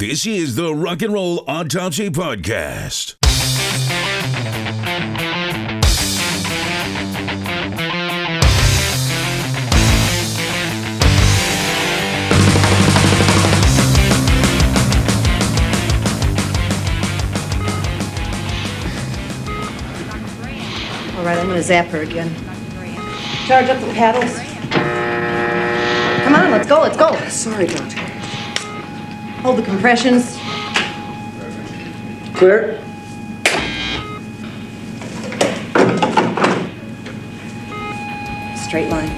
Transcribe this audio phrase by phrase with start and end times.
[0.00, 3.16] This is the Rock and Roll Autopsy Podcast.
[21.16, 22.32] All right, I'm gonna zap her again.
[23.48, 24.32] Charge up the paddles.
[26.22, 27.16] Come on, let's go, let's go.
[27.28, 28.07] Sorry, Doctor.
[29.42, 30.36] Hold the compressions.
[32.34, 32.82] Clear?
[38.56, 39.08] Straight line.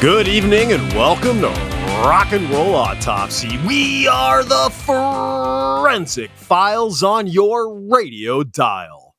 [0.00, 3.58] Good evening and welcome to Rock and Roll Autopsy.
[3.66, 9.14] We are the forensic files on your radio dial.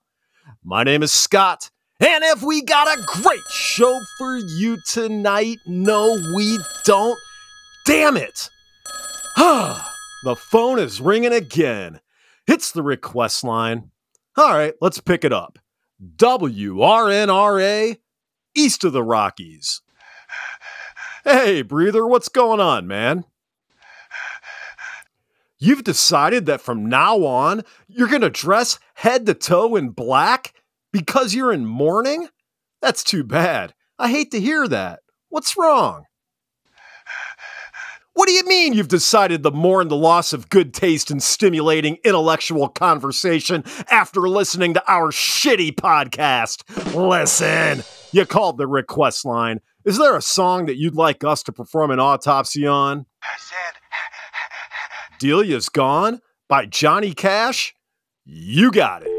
[0.64, 1.70] My name is Scott,
[2.06, 7.18] and if we got a great show for you tonight, no, we don't.
[7.86, 8.50] Damn it!
[9.36, 12.00] the phone is ringing again.
[12.48, 13.90] It's the request line.
[14.38, 15.58] All right, let's pick it up.
[16.18, 17.98] WRNRA,
[18.56, 19.82] east of the Rockies.
[21.24, 23.26] Hey, breather, what's going on, man?
[25.58, 30.54] You've decided that from now on, you're going to dress head to toe in black
[30.96, 32.30] because you're in mourning?
[32.82, 33.74] That's too bad.
[34.00, 35.02] I hate to hear that.
[35.28, 36.06] What's wrong?
[38.14, 41.98] What do you mean you've decided to mourn the loss of good taste and stimulating
[42.06, 46.64] intellectual conversation after listening to our shitty podcast?
[46.96, 49.60] Listen, you called the request line.
[49.84, 53.06] Is there a song that you'd like us to perform an autopsy on?
[53.22, 53.58] I said,
[55.20, 57.76] Delia's Gone by Johnny Cash?
[58.24, 59.15] You got it.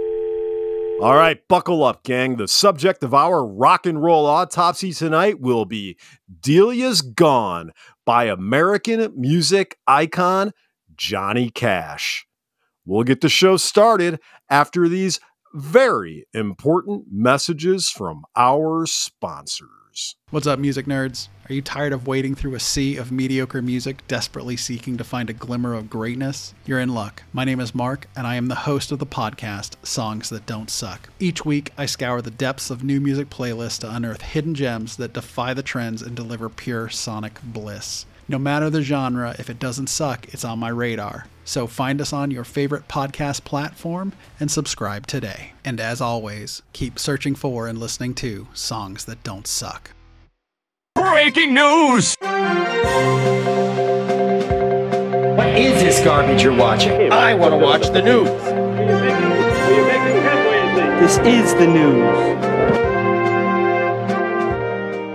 [0.99, 2.37] All right, buckle up, gang.
[2.37, 5.99] The subject of our rock and roll autopsy tonight will be
[6.41, 7.73] Delia's Gone
[8.07, 10.53] by American music icon
[10.97, 12.27] Johnny Cash.
[12.87, 15.21] We'll get the show started after these
[15.57, 20.17] very important messages from our sponsors.
[20.29, 21.29] What's up, music nerds?
[21.49, 25.31] Are you tired of wading through a sea of mediocre music, desperately seeking to find
[25.31, 26.53] a glimmer of greatness?
[26.67, 27.23] You're in luck.
[27.33, 30.69] My name is Mark, and I am the host of the podcast, Songs That Don't
[30.69, 31.09] Suck.
[31.19, 35.15] Each week, I scour the depths of new music playlists to unearth hidden gems that
[35.15, 38.05] defy the trends and deliver pure sonic bliss.
[38.29, 41.29] No matter the genre, if it doesn't suck, it's on my radar.
[41.47, 45.53] So find us on your favorite podcast platform and subscribe today.
[45.65, 49.93] And as always, keep searching for and listening to songs that don't suck.
[50.97, 52.17] breaking news!
[55.37, 57.13] What is this garbage you're watching?
[57.13, 58.29] I want to watch the news.
[61.01, 62.17] This is the news.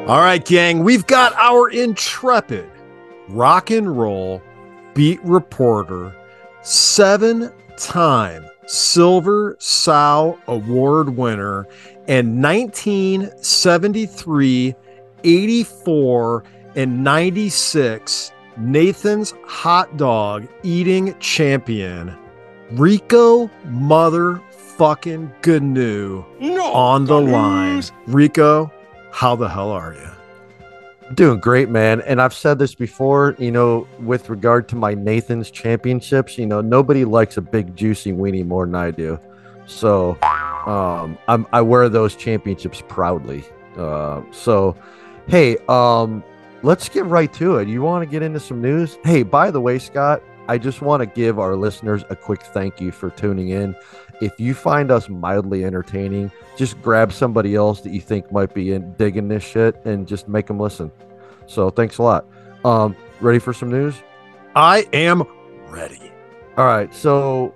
[0.09, 2.70] All right, gang, we've got our intrepid
[3.28, 4.41] rock and roll
[4.94, 6.14] beat reporter,
[6.64, 11.68] seven time Silver Sow Award winner,
[12.08, 14.76] and 1973,
[15.24, 16.44] 84,
[16.76, 22.16] and 96 Nathan's hot dog eating champion,
[22.72, 26.26] Rico motherfucking Gnu
[26.62, 27.84] on the line.
[28.08, 28.72] Rico,
[29.12, 30.10] how the hell are you?
[31.16, 32.02] Doing great, man.
[32.02, 36.62] And I've said this before, you know, with regard to my Nathan's championships, you know,
[36.62, 39.20] nobody likes a big juicy weenie more than I do.
[39.66, 40.18] So
[40.66, 43.44] um I'm I wear those championships proudly.
[43.78, 44.76] Uh so
[45.28, 46.24] hey, um
[46.64, 47.68] let's get right to it.
[47.68, 48.98] You want to get into some news?
[49.04, 52.80] Hey, by the way, Scott, I just want to give our listeners a quick thank
[52.80, 53.76] you for tuning in.
[54.22, 58.74] If you find us mildly entertaining, just grab somebody else that you think might be
[58.74, 60.92] in, digging this shit and just make them listen.
[61.48, 62.26] So thanks a lot.
[62.64, 63.96] Um, ready for some news?
[64.56, 65.24] I am
[65.70, 66.12] ready.
[66.58, 66.94] All right.
[66.94, 67.54] So,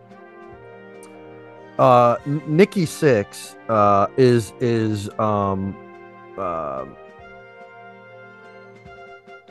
[1.77, 5.75] uh, Nikki Sixx uh, is is um,
[6.37, 6.85] uh,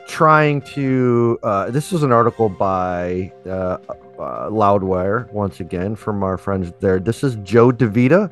[0.07, 1.39] trying to.
[1.43, 3.77] Uh, this is an article by uh,
[4.19, 6.99] uh, Loudwire once again from our friends there.
[6.99, 8.31] This is Joe DiVita,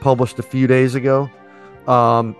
[0.00, 1.30] published a few days ago.
[1.86, 2.36] Um,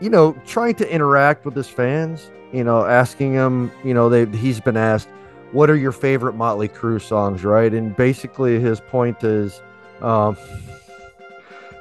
[0.00, 2.30] you know, trying to interact with his fans.
[2.52, 3.72] You know, asking him.
[3.84, 5.08] You know, they he's been asked,
[5.52, 9.60] "What are your favorite Motley Crue songs?" Right, and basically his point is,
[10.00, 10.36] um,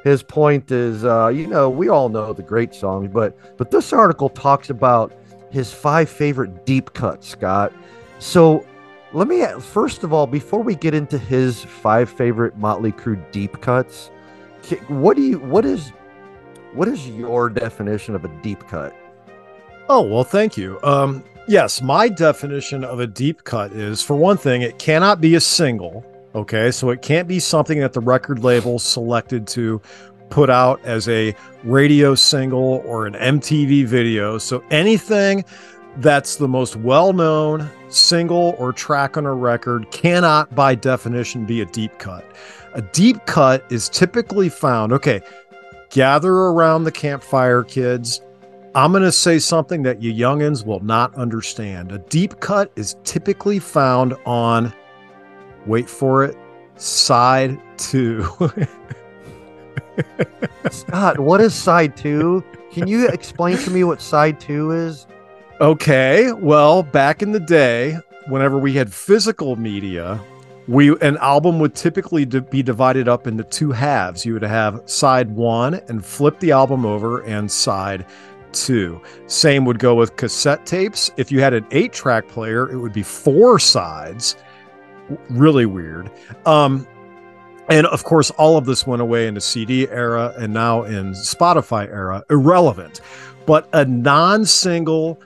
[0.03, 3.93] his point is, uh, you know, we all know the great songs, but but this
[3.93, 5.13] article talks about
[5.51, 7.71] his five favorite deep cuts, Scott.
[8.17, 8.65] So
[9.13, 13.61] let me first of all, before we get into his five favorite Motley Crue deep
[13.61, 14.09] cuts,
[14.87, 15.91] what do you what is
[16.73, 18.95] what is your definition of a deep cut?
[19.89, 20.79] Oh, well, thank you.
[20.83, 25.35] Um, yes, my definition of a deep cut is for one thing, it cannot be
[25.35, 26.05] a single.
[26.33, 29.79] Okay, so it can't be something that the record label selected to
[30.31, 34.39] put out as a radio single or an MTV video.
[34.39, 35.45] So anything
[35.97, 41.61] that's the most well known single or track on a record cannot, by definition, be
[41.61, 42.25] a deep cut.
[42.73, 45.21] A deep cut is typically found, okay,
[45.89, 48.21] gather around the campfire, kids.
[48.75, 51.91] I'm going to say something that you youngins will not understand.
[51.91, 54.73] A deep cut is typically found on,
[55.67, 56.35] wait for it,
[56.75, 58.27] side two.
[60.71, 62.43] Scott, what is side two?
[62.71, 65.05] Can you explain to me what side two is?
[65.61, 70.19] Okay, well, back in the day, whenever we had physical media,
[70.67, 74.25] we an album would typically be divided up into two halves.
[74.25, 78.05] You would have side one and flip the album over, and side
[78.51, 78.99] two.
[79.27, 81.11] Same would go with cassette tapes.
[81.17, 84.35] If you had an eight track player, it would be four sides.
[85.29, 86.09] Really weird.
[86.45, 86.87] Um,
[87.69, 91.11] and of course, all of this went away in the CD era and now in
[91.11, 92.23] Spotify era.
[92.29, 93.01] Irrelevant.
[93.45, 95.19] But a non single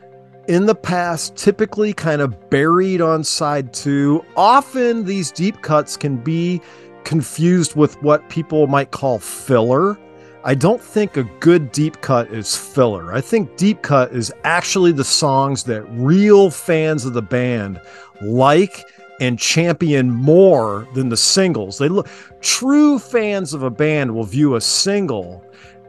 [0.48, 4.24] in the past, typically kind of buried on side two.
[4.36, 6.62] Often these deep cuts can be
[7.04, 9.98] confused with what people might call filler.
[10.44, 13.14] I don't think a good deep cut is filler.
[13.14, 17.82] I think deep cut is actually the songs that real fans of the band
[18.22, 18.86] like
[19.20, 21.78] and champion more than the singles.
[21.78, 22.08] They look
[22.40, 25.44] true fans of a band will view a single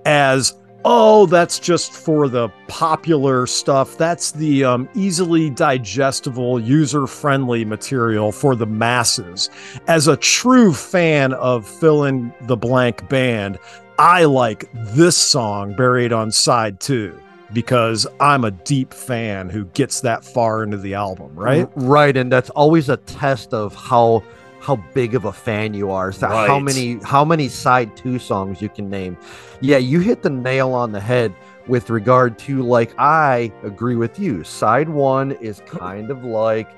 [0.05, 0.55] as
[0.85, 3.97] oh that's just for the popular stuff.
[3.99, 9.51] That's the um, easily digestible user friendly material for the masses.
[9.87, 13.59] As a true fan of fill in the blank band
[13.99, 17.19] i like this song buried on side two
[17.53, 21.69] because i'm a deep fan who gets that far into the album right?
[21.75, 24.23] Right, and that's always a test of how
[24.69, 26.13] how big of a fan you are.
[26.13, 29.17] So how many how many side two songs you can name.
[29.63, 31.35] Yeah, you hit the nail on the head
[31.69, 34.45] with regard to like I agree with you.
[34.45, 36.69] Side one is kind of like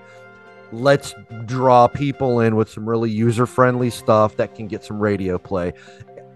[0.71, 1.17] let's
[1.47, 5.73] draw people in with some really user friendly stuff that can get some radio play.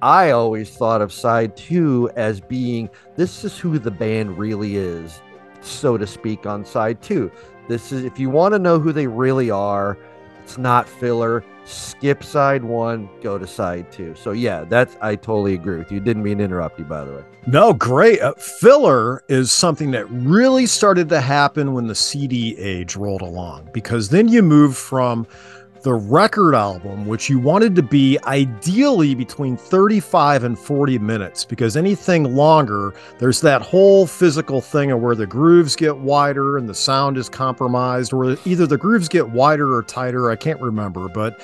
[0.03, 5.23] I always thought of side two as being this is who the band really is,
[5.61, 7.31] so to speak, on side two.
[7.69, 9.97] This is if you want to know who they really are,
[10.45, 11.43] it's not filler.
[11.65, 14.15] Skip side one, go to side two.
[14.15, 15.99] So yeah, that's I totally agree with you.
[15.99, 17.25] Didn't mean to interrupt you, by the way.
[17.47, 18.21] No, great.
[18.21, 23.71] Uh, filler is something that really started to happen when the CD age rolled along
[23.73, 25.27] because then you move from
[25.85, 31.77] the record album, which you wanted to be ideally between 35 and 40 minutes, because
[31.77, 36.75] anything longer, there's that whole physical thing of where the grooves get wider and the
[36.75, 40.31] sound is compromised, or either the grooves get wider or tighter.
[40.31, 41.43] I can't remember, but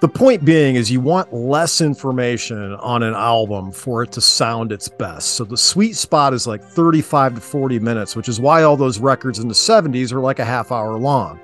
[0.00, 4.72] the point being is you want less information on an album for it to sound
[4.72, 5.34] its best.
[5.34, 8.98] So the sweet spot is like 35 to 40 minutes, which is why all those
[8.98, 11.38] records in the 70s are like a half hour long.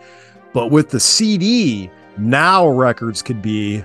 [0.55, 3.85] But with the CD, now records could be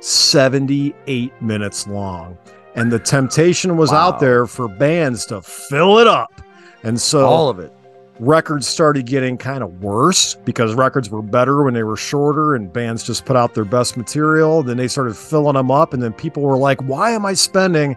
[0.00, 2.36] 78 minutes long.
[2.74, 3.98] And the temptation was Wow.
[4.08, 6.40] out there for bands to fill it up.
[6.84, 7.72] And so All of it.
[8.20, 12.72] records started getting kind of worse because records were better when they were shorter and
[12.72, 14.62] bands just put out their best material.
[14.62, 17.96] Then they started filling them up, and then people were like, Why am I spending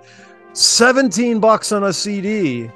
[0.53, 2.71] 17 bucks on a CD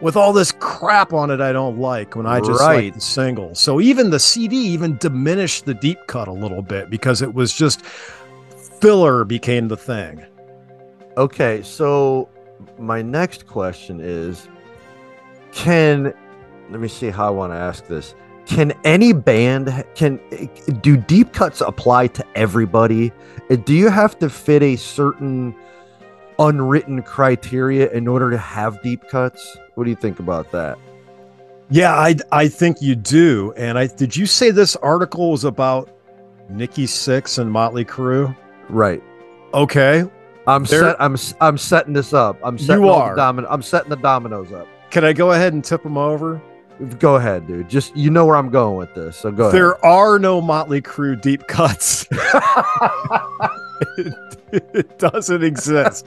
[0.00, 2.84] with all this crap on it I don't like when I just Right.
[2.86, 3.54] like the single?
[3.54, 7.52] So even the CD even diminished the deep cut a little bit because it was
[7.52, 7.82] just
[8.80, 10.24] filler became the thing.
[11.16, 12.28] Okay, so
[12.78, 14.48] my next question is
[15.52, 16.14] can
[16.70, 18.14] let me see how I want to ask this.
[18.46, 20.18] Can any band can
[20.82, 23.12] do deep cuts apply to everybody?
[23.64, 25.54] Do you have to fit a certain
[26.38, 29.56] unwritten criteria in order to have deep cuts?
[29.80, 30.76] What do you think about that?
[31.70, 33.54] Yeah, I I think you do.
[33.56, 35.88] And I did you say this article was about
[36.50, 38.36] Nikki Sixx and Motley Crue?
[38.68, 39.02] Right.
[39.54, 40.04] Okay.
[40.46, 42.36] I'm There- set I'm I'm setting this up.
[42.42, 43.16] I'm setting the are.
[43.16, 44.68] domino I'm setting the dominoes up.
[44.90, 46.42] Can I go ahead and tip them over?
[46.98, 47.70] Go ahead, dude.
[47.70, 49.16] Just you know where I'm going with this.
[49.16, 49.54] So go ahead.
[49.54, 52.06] There are no Motley Crue deep cuts.
[53.98, 54.14] it,
[54.74, 56.06] it doesn't exist.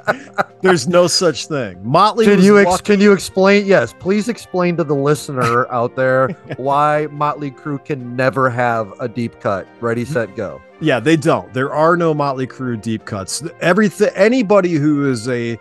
[0.62, 1.80] There's no such thing.
[1.84, 3.65] Motley Can you ex- can you explain?
[3.65, 9.08] Yes, please explain to the listener out there why Motley Crue can never have a
[9.08, 9.68] deep cut.
[9.82, 10.62] Ready, set, go.
[10.80, 11.53] Yeah, they don't.
[11.53, 13.44] There are no Motley Crue deep cuts.
[13.62, 15.58] Everything anybody who is a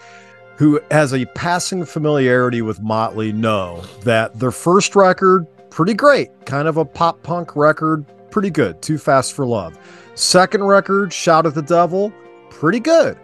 [0.56, 6.68] who has a passing familiarity with Motley know that their first record, pretty great, kind
[6.68, 9.76] of a pop punk record, pretty good, Too Fast for Love.
[10.14, 12.12] Second record, Shout at the Devil,
[12.50, 13.18] pretty good.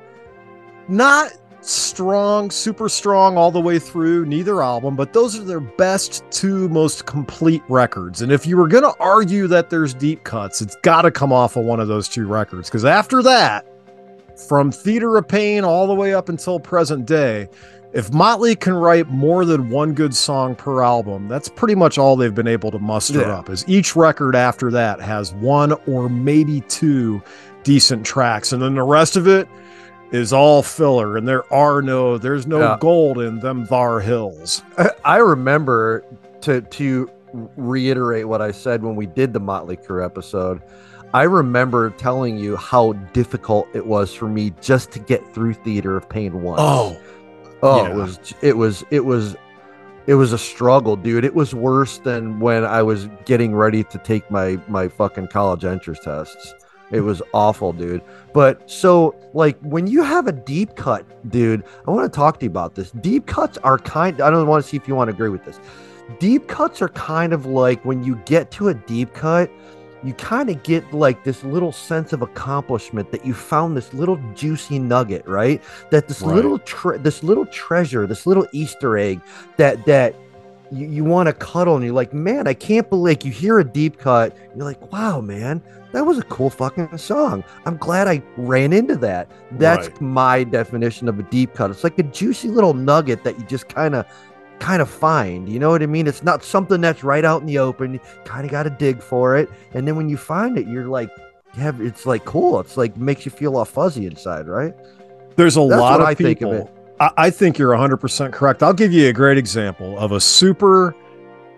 [0.89, 6.25] Not strong, super strong all the way through, neither album, but those are their best
[6.31, 8.23] two most complete records.
[8.23, 11.33] And if you were going to argue that there's deep cuts, it's got to come
[11.33, 12.69] off of one of those two records.
[12.69, 13.67] Because after that,
[14.47, 17.49] from Theater of Pain all the way up until present day,
[17.93, 22.17] if Motley can write more than one good song per album, that's pretty much all
[22.17, 23.39] they've been able to muster Yeah.
[23.39, 23.49] up.
[23.51, 27.23] Is each record after that has one or maybe two
[27.65, 29.49] decent tracks, and then the rest of it
[30.13, 32.77] is all filler, and there are no, there's no Yeah.
[32.81, 34.63] gold in them thar hills.
[35.05, 36.05] I remember
[36.43, 37.11] to to
[37.57, 40.61] reiterate what I said when we did the Motley Crue episode.
[41.15, 45.97] I remember telling you how difficult it was for me just to get through Theater
[45.97, 46.61] of Pain once.
[46.61, 47.01] oh,
[47.63, 47.91] oh yeah.
[47.91, 49.37] it was it was it was
[50.07, 51.25] it was a struggle, dude.
[51.25, 55.65] It was worse than when I was getting ready to take my my fucking college
[55.65, 56.55] entrance tests.
[56.91, 58.03] It was awful, dude.
[58.33, 62.47] But so like when you have a deep cut, dude, I want to talk to
[62.47, 62.91] you about this.
[62.91, 65.45] Deep cuts are kind I don't want to see if you want to agree with
[65.45, 65.61] this.
[66.19, 69.51] Deep cuts are kind of like when you get to a deep cut,
[70.05, 74.17] you kind of get like this little sense of accomplishment that you found this little
[74.35, 75.63] juicy nugget, right?
[75.91, 76.37] That this Right.
[76.37, 79.21] little tre- this little treasure, this little Easter egg
[79.57, 80.15] that that
[80.71, 83.59] you, you want to cuddle and you're like, man, I can't believe like, you hear
[83.59, 85.63] a deep cut, you're like, wow, man,
[85.93, 87.43] that was a cool fucking song.
[87.65, 89.31] I'm glad I ran into that.
[89.53, 90.01] That's Right.
[90.03, 91.71] my definition of a deep cut.
[91.71, 94.05] It's like a juicy little nugget that you just kind of
[94.61, 95.49] kind of find.
[95.49, 96.07] You know what I mean?
[96.07, 97.95] It's not something that's right out in the open.
[97.95, 99.49] You kind of got to dig for it.
[99.73, 101.11] And then when you find it, you're like,
[101.55, 102.61] you have it's like cool.
[102.61, 104.75] It's like makes you feel all fuzzy inside, right?
[105.37, 106.67] There's a That's lot of I think of people.
[106.67, 106.73] it.
[107.01, 108.63] I, I think you're 100% correct.
[108.63, 110.95] I'll give you a great example of a super,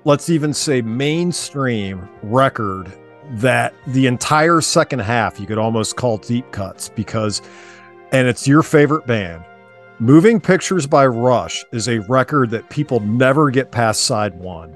[0.04, 2.92] let's even say mainstream record
[3.32, 7.40] that the entire second half you could almost call deep cuts because,
[8.12, 9.44] and it's your favorite band.
[10.00, 14.74] Moving Pictures by Rush is a record that people never get past side one.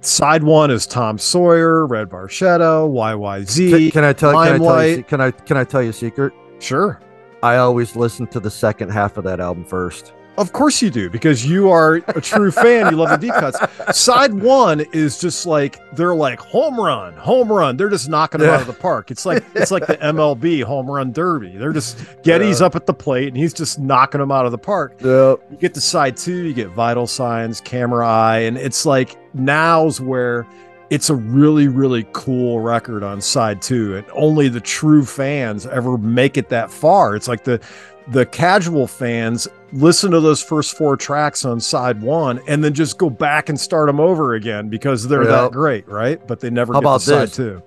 [0.00, 3.70] Side one is Tom Sawyer, Red Barchetta, YYZ.
[3.70, 4.32] Can, can I tell?
[4.32, 5.02] Can I tell you?
[5.02, 5.30] Can I?
[5.30, 6.32] Can I tell you a secret?
[6.58, 6.98] Sure.
[7.42, 10.14] I always listen to the second half of that album first.
[10.38, 12.90] Of course you do, because you are a true fan.
[12.90, 13.58] You love the deep cuts.
[13.98, 17.76] Side one is just like they're like home run, home run.
[17.76, 19.10] They're just knocking them out of the park.
[19.10, 21.56] It's like it's like the MLB home run derby.
[21.56, 24.58] They're just Geddy's up at the plate and he's just knocking them out of the
[24.58, 24.96] park.
[25.00, 25.36] Yeah.
[25.50, 30.00] You get to side two, you get vital signs, camera eye, and it's like now's
[30.00, 30.46] where
[30.90, 33.96] it's a really, really cool record on side two.
[33.96, 37.16] And only the true fans ever make it that far.
[37.16, 37.60] It's like the
[38.08, 42.98] the casual fans listen to those first four tracks on side one and then just
[42.98, 45.30] go back and start them over again because they're Yep.
[45.30, 46.24] that great, right?
[46.26, 47.36] But they never How get about to side this?
[47.36, 47.62] two.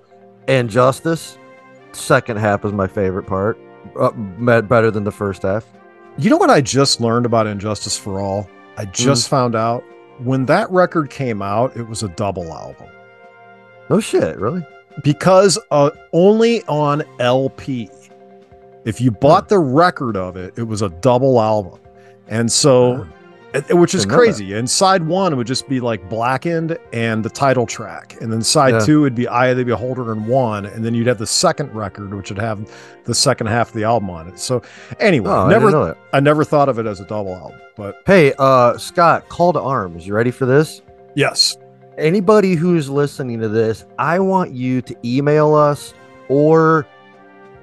[0.48, 1.38] And Justice,
[1.92, 3.58] second half is my favorite part.
[3.98, 5.64] Uh, better than the first half.
[6.18, 8.48] You know what I just learned about And Justice for All?
[8.76, 9.82] I just found out
[10.22, 12.88] when that record came out, it was a double album.
[13.88, 14.64] No shit, really.
[15.02, 17.88] because uh, only on LP.
[18.84, 21.78] If you bought the record of it, it was a double album,
[22.30, 23.06] and so,
[23.52, 24.16] it- which is Didn't that.
[24.16, 24.54] crazy.
[24.54, 28.74] And side one would just be like Blackened and the title track, and then side
[28.74, 28.78] Yeah.
[28.80, 31.74] two would be Eye of the Beholder and one, and then you'd have the second
[31.74, 32.60] record, which would have
[33.04, 34.38] the second half of the album on it.
[34.38, 34.62] So,
[35.00, 35.94] anyway, Oh, I never, know.
[36.12, 39.60] I never thought of it as a double album, but Hey, uh, Scott, call to
[39.60, 40.06] arms.
[40.06, 40.80] You ready for this?
[41.14, 41.56] yes,
[41.98, 45.92] Anybody who's listening to this, I want you to email us
[46.30, 46.86] or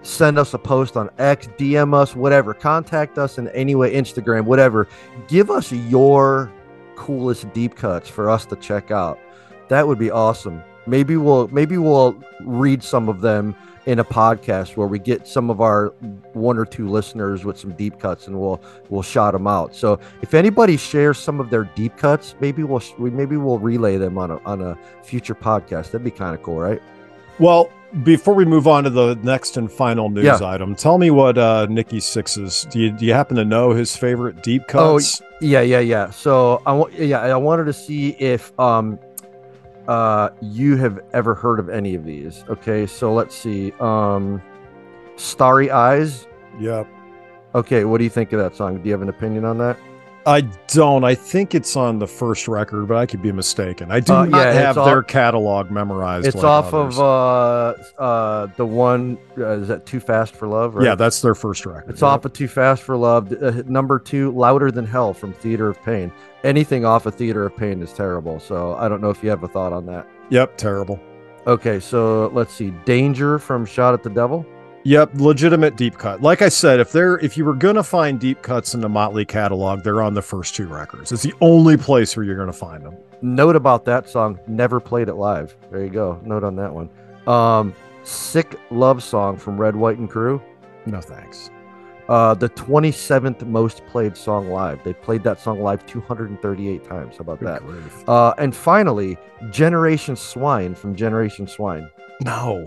[0.08, 2.54] send us a post on X, DM us, whatever.
[2.54, 4.88] Contact us in any way, Instagram, whatever.
[5.28, 6.52] Give us your
[6.96, 9.20] coolest deep cuts for us to check out.
[9.68, 10.64] That would be awesome.
[10.86, 13.54] Maybe we'll maybe we'll read some of them
[13.86, 15.88] in a podcast where we get some of our
[16.34, 19.76] one or two listeners with some deep cuts and we'll we'll shout them out.
[19.76, 23.98] So if anybody shares some of their deep cuts, maybe we'll we maybe we'll relay
[23.98, 25.92] them on a on a future podcast.
[25.92, 26.82] That'd be kind of cool, right?
[27.40, 27.70] Well,
[28.04, 30.40] before we move on to the next and final news Yeah.
[30.42, 32.66] item, tell me what uh, Nikki Sixx's.
[32.70, 35.22] Do you do you happen to know his favorite deep cuts?
[35.22, 35.26] Oh.
[35.40, 36.10] Yeah, yeah, yeah.
[36.10, 38.98] So I want yeah, I wanted to see if um
[39.88, 42.44] uh you have ever heard of any of these.
[42.50, 43.72] Okay, so let's see.
[43.80, 44.42] Um
[45.16, 46.28] Starry Eyes.
[46.60, 46.84] yeah.
[47.56, 48.78] Okay, what do you think of that song?
[48.78, 49.78] Do you have an opinion on that?
[50.28, 51.06] I don't.
[51.06, 53.90] I think it's on the first record, but I could be mistaken.
[53.92, 56.28] I do Uh, not yeah, have off- their catalog memorized.
[56.28, 57.00] It's like off others.
[57.00, 60.76] of uh uh the one uh, is that Too Fast for Love?
[60.76, 60.84] Right?
[60.86, 61.90] Yeah, that's their first record.
[61.90, 63.32] It's off of Too Fast for Love.
[63.32, 66.12] Uh, number two, Louder Than Hell from Theater of Pain.
[66.44, 68.40] Anything off of Theater of Pain is terrible.
[68.42, 70.06] So I don't know if you have a thought on that.
[70.30, 71.00] Yep, terrible.
[71.48, 72.72] Okay, so let's see.
[72.84, 74.46] Danger from Shout at the Devil.
[74.88, 76.22] Yep, legitimate deep cut.
[76.22, 79.26] Like I said, if they're if you were gonna find deep cuts in the Motley
[79.26, 81.12] catalog, they're on the first two records.
[81.12, 82.96] It's the only place where you're gonna find them.
[83.22, 85.58] Note about that song, never played it live.
[85.72, 86.22] There you go.
[86.24, 86.90] Note on that one.
[87.28, 87.76] Um,
[88.06, 90.42] Sick Love Song from Red, White, and Crue.
[90.86, 91.50] No thanks.
[92.08, 94.82] Uh, the 27th most played song live.
[94.86, 97.18] They played that song live 238 times.
[97.18, 98.10] How about Good that?
[98.10, 99.18] Uh, and finally,
[99.52, 101.90] Generation Swine from Generation Swine.
[102.22, 102.66] No,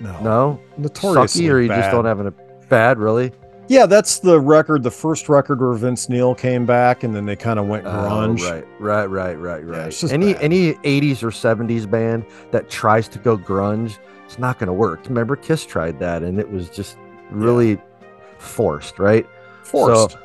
[0.00, 1.80] no, No, notoriously sucky, or you bad.
[1.80, 2.30] just don't have a
[2.68, 3.32] bad, really?
[3.68, 7.34] Yeah, that's the record, the first record where Vince Neil came back, and then they
[7.34, 8.40] kind of went grunge.
[8.42, 9.86] Oh, right, right, right, right, right.
[9.88, 10.42] it's just any bad.
[10.42, 15.06] any 80s or 70s band that tries to go grunge, it's not going to work.
[15.08, 16.96] Remember, Kiss tried that, and it was just
[17.30, 17.78] really
[18.38, 19.26] forced, right?
[19.64, 20.12] Forced.
[20.12, 20.18] So-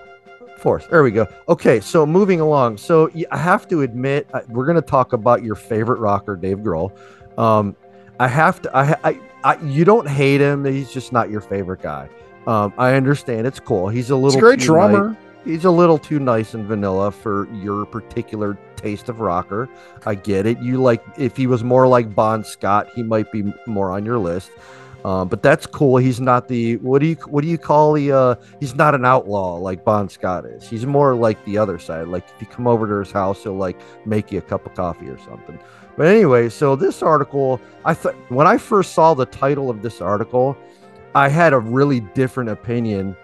[0.60, 0.92] forced.
[0.92, 1.26] There we go.
[1.50, 2.78] Okay, so moving along.
[2.78, 6.92] So I have to admit, we're going to talk about your favorite rocker, Dave Grohl.
[7.40, 7.76] Um,
[8.20, 8.78] I have to.
[8.78, 9.58] I, I, I.
[9.62, 10.66] You don't hate him.
[10.66, 12.10] He's just not your favorite guy.
[12.48, 13.46] Um, I understand.
[13.48, 13.88] It's cool.
[13.90, 14.38] He's a little.
[14.38, 15.10] A great too drummer.
[15.10, 19.68] nice- he's a little too nice and vanilla for your particular taste of rocker.
[20.06, 20.60] I get it.
[20.60, 24.18] You like if he was more like Bon Scott, he might be more on your
[24.20, 24.52] list.
[25.04, 25.98] Um, but that's cool.
[25.98, 29.04] He's not the what do you what do you call the uh he's not an
[29.04, 30.70] outlaw like Bon Scott is.
[30.70, 32.08] He's more like the other side.
[32.08, 34.76] Like if you come over to his house, he'll like make you a cup of
[34.76, 35.60] coffee or something.
[35.98, 40.02] But anyway, so this article, I thought when I first saw the title of this
[40.02, 40.56] article,
[41.16, 43.16] I had a really different opinion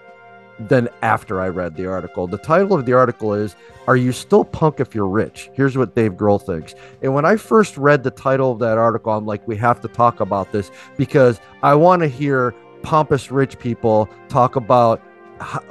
[0.60, 2.28] than after I read the article.
[2.28, 3.56] The title of the article is
[3.88, 5.50] Are You Still Punk If You're Rich?
[5.54, 6.74] Here's what Dave Grohl thinks.
[7.02, 9.88] And when I first read the title of that article, I'm like, we have to
[9.88, 15.02] talk about this because I want to hear pompous rich people talk about
[15.40, 15.62] how,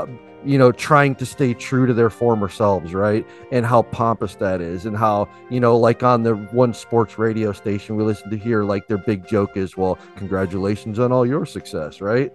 [0.44, 4.60] you know trying to stay true to their former selves right and how pompous that
[4.60, 8.36] is and how you know like on the one sports radio station we listen to
[8.36, 12.32] here like their big joke is well congratulations on all your success right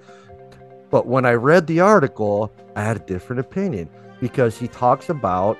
[0.92, 5.58] but when I read the article, I had a different opinion because he talks about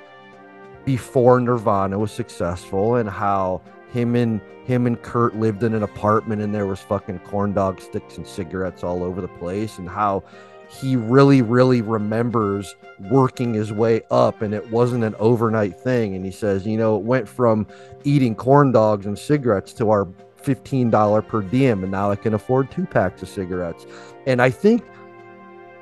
[0.84, 6.42] before Nirvana was successful and how him and him and Kurt lived in an apartment
[6.42, 10.22] and there was fucking corn dog sticks and cigarettes all over the place and how
[10.68, 12.74] he really really remembers
[13.10, 16.14] working his way up and it wasn't an overnight thing.
[16.14, 17.66] And he says you know it went from
[18.04, 20.06] eating corn dogs and cigarettes to our
[20.42, 23.86] $15 per diem and now I can afford two packs of cigarettes.
[24.26, 24.82] And I think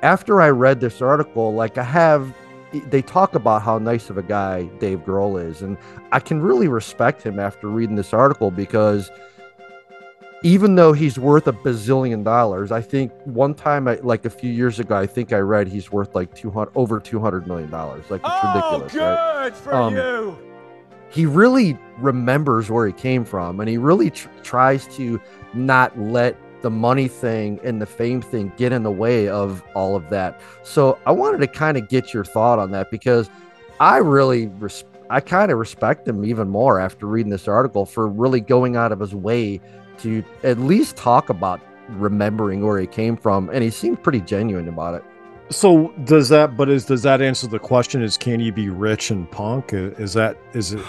[0.01, 2.33] after I read this article, like I have,
[2.89, 5.77] they talk about how nice of a guy Dave Grohl is, and
[6.11, 9.11] I can really respect him after reading this article because
[10.43, 14.49] even though he's worth a bazillion dollars, I think one time, I, like a few
[14.51, 17.69] years ago, I think I read he's worth like two hundred over two hundred million
[17.69, 18.09] dollars.
[18.09, 19.43] Like it's ridiculous, right?
[19.43, 20.37] good for Um, you.
[21.11, 25.21] he really remembers where he came from and he really tr- tries to
[25.53, 29.95] not let the money thing and the fame thing get in the way of all
[29.95, 33.29] of that so i wanted to kind of get your thought on that because
[33.79, 38.07] i really res- i kind of respect him even more after reading this article for
[38.07, 39.59] really going out of his way
[39.97, 44.67] to at least talk about remembering where he came from and he seemed pretty genuine
[44.69, 45.03] about it
[45.49, 46.55] So does that?
[46.55, 48.01] But is does that answer the question?
[48.01, 49.73] Is can you be rich and punk?
[49.73, 50.85] Is that is it?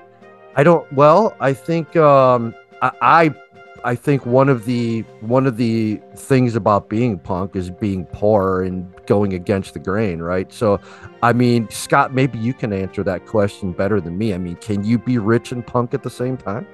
[0.56, 0.84] I don't.
[0.92, 3.34] Well, I think um, I, I
[3.84, 8.62] I think one of the one of the things about being punk is being poor
[8.62, 10.52] and going against the grain, right?
[10.52, 10.80] So,
[11.22, 14.34] I mean, Scott, maybe you can answer that question better than me.
[14.34, 16.66] I mean, can you be rich and punk at the same time?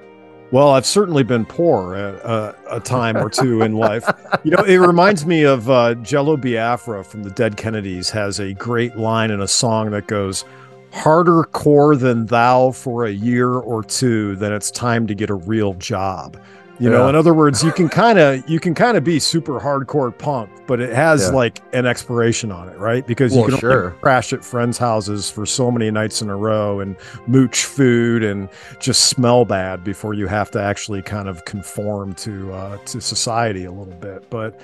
[0.51, 4.03] Well, I've certainly been poor a, a, a time or two in life.
[4.43, 8.53] You know, it reminds me of uh, Jello Biafra from the Dead Kennedys has a
[8.53, 10.45] great line in a song that goes,
[10.91, 15.35] "Harder core than thou for a year or two, then it's time to get a
[15.35, 16.37] real job."
[16.79, 19.59] You know, in other words, you can kind of you can kind of be super
[19.59, 21.35] hardcore punk, but it has Yeah.
[21.35, 23.05] like an expiration on it, right?
[23.05, 23.91] Because Well, you can sure.
[24.01, 26.95] crash at friends' houses for so many nights in a row and
[27.27, 28.47] mooch food and
[28.79, 33.65] just smell bad before you have to actually kind of conform to uh, to society
[33.65, 34.29] a little bit.
[34.29, 34.57] But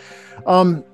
[0.45, 0.85] um,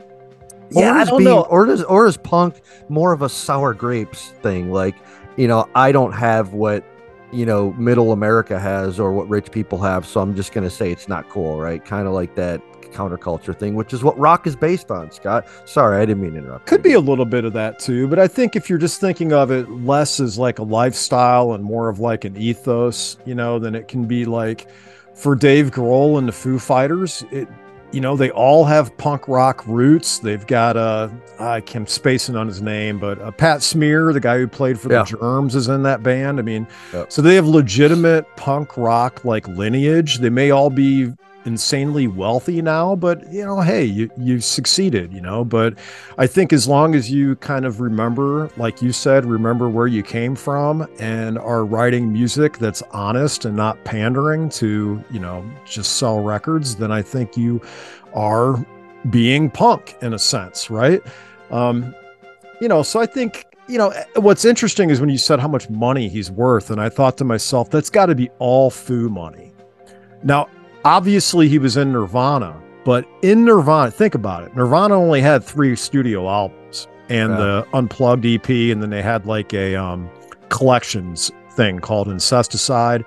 [0.72, 1.42] yeah, I is don't being- know.
[1.44, 4.72] Or does or is punk more of a sour grapes thing?
[4.72, 4.96] Like,
[5.36, 6.84] you know, I don't have what
[7.32, 10.06] you know middle America has or what rich people have.
[10.06, 11.84] So I'm just gonna say it's not cool, right?
[11.84, 15.12] Kind of like that counterculture thing, which is what rock is based on.
[15.12, 16.68] Scott, sorry, I didn't mean to interrupt.
[16.68, 19.34] Could be a little bit of that too, but I think if you're just thinking
[19.34, 23.60] of it less as like a lifestyle and more of like an ethos, you know,
[23.60, 24.68] then it can be like
[25.16, 27.48] for Dave Grohl and the Foo Fighters, it
[27.92, 30.20] you know, they all have punk rock roots.
[30.20, 34.38] They've got uh I am spacing on his name, but uh, Pat Smear, the guy
[34.38, 35.00] who played for Yeah.
[35.04, 36.40] the Germs, is in that band.
[36.40, 37.12] I mean, Yep.
[37.12, 40.20] so they have legitimate punk rock like lineage.
[40.20, 41.12] They may all be
[41.46, 45.44] insanely wealthy now, but you know, hey, you you succeeded, you know.
[45.44, 45.76] But
[46.18, 50.04] I think as long as you kind of remember, like you said, remember where you
[50.04, 55.98] came from and are writing music that's honest and not pandering to, you know, just
[55.98, 57.62] sell records, then I think you
[58.14, 58.66] are
[59.10, 61.02] being punk in a sense, right?
[61.50, 61.96] Um,
[62.60, 65.70] you know, so I think, you know, what's interesting is when you said how much
[65.70, 69.52] money he's worth, and I thought to myself, that's got to be all foo money.
[70.24, 70.48] Now,
[70.86, 74.56] obviously he was in Nirvana, but in Nirvana, think about it.
[74.56, 77.38] Nirvana only had three studio albums and Yeah.
[77.38, 80.10] the unplugged EP, and then they had like a um
[80.50, 83.04] collections thing called Incesticide.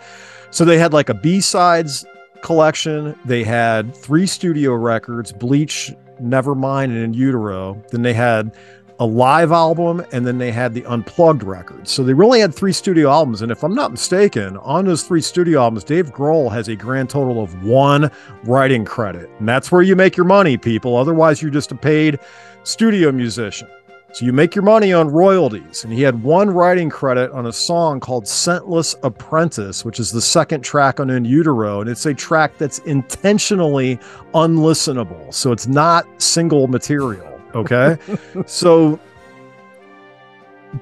[0.51, 2.05] So they had like a B-sides
[2.43, 3.15] collection.
[3.25, 7.83] They had three studio records, Bleach, Nevermind, and In Utero.
[7.91, 8.55] Then they had
[9.01, 11.91] a live album, and then they had the unplugged records.
[11.91, 13.43] So they really had three studio albums.
[13.43, 17.11] And if I'm not mistaken, on those three studio albums, Dave Grohl has a grand
[17.11, 18.11] total of one
[18.45, 19.29] writing credit.
[19.39, 20.97] And that's where you make your money, people.
[20.97, 22.21] Otherwise, you're just a paid
[22.63, 23.69] studio musician.
[24.13, 25.83] So you make your money on royalties.
[25.83, 30.23] And he had one writing credit on a song called Scentless Apprentice, which is the
[30.23, 31.81] second track on In Utero.
[31.81, 33.99] And it's a track that's intentionally
[34.33, 35.35] unlistenable.
[35.35, 37.34] So it's not single material.
[37.55, 37.97] Okay.
[38.47, 38.99] so,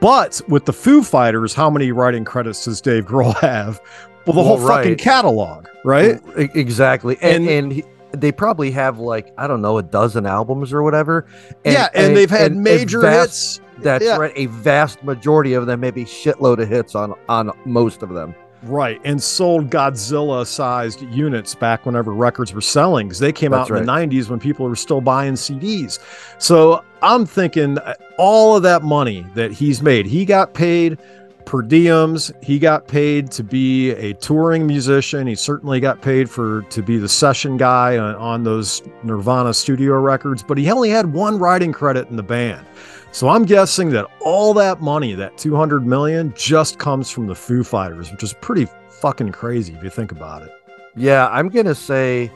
[0.00, 3.80] but with the Foo Fighters, how many writing credits does Dave Grohl have?
[4.26, 6.20] Well, the Well, whole fucking catalog, right?
[6.36, 7.16] Exactly.
[7.20, 10.82] And, And- and, he, they probably have like, I don't know, a dozen albums or
[10.82, 11.26] whatever.
[11.64, 11.88] And, yeah.
[11.94, 13.60] And, they've had major vast- hits.
[13.82, 14.18] That's Yeah.
[14.18, 14.32] right.
[14.36, 18.34] A vast majority of them, maybe shitload of hits on on most of them.
[18.64, 23.76] Right, and sold Godzilla-sized units back whenever records were selling because they came That's out
[23.76, 25.98] in the '90s when people were still buying CDs.
[26.38, 30.96] So I'm thinking uh, all of that money that he's made, he got paid
[31.44, 32.32] per diems.
[32.44, 35.26] He got paid to be a touring musician.
[35.26, 39.98] He certainly got paid for to be the session guy on, on those Nirvana studio
[40.00, 40.42] records.
[40.42, 42.64] But he only had one writing credit in the band.
[43.12, 47.62] So I'm guessing that all that money, that 200 million, just comes from the Foo
[47.62, 50.50] Fighters, which is pretty fucking crazy if you think about it.
[50.96, 52.32] Yeah, I'm gonna say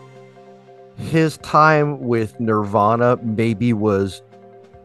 [0.97, 4.23] his time with Nirvana maybe was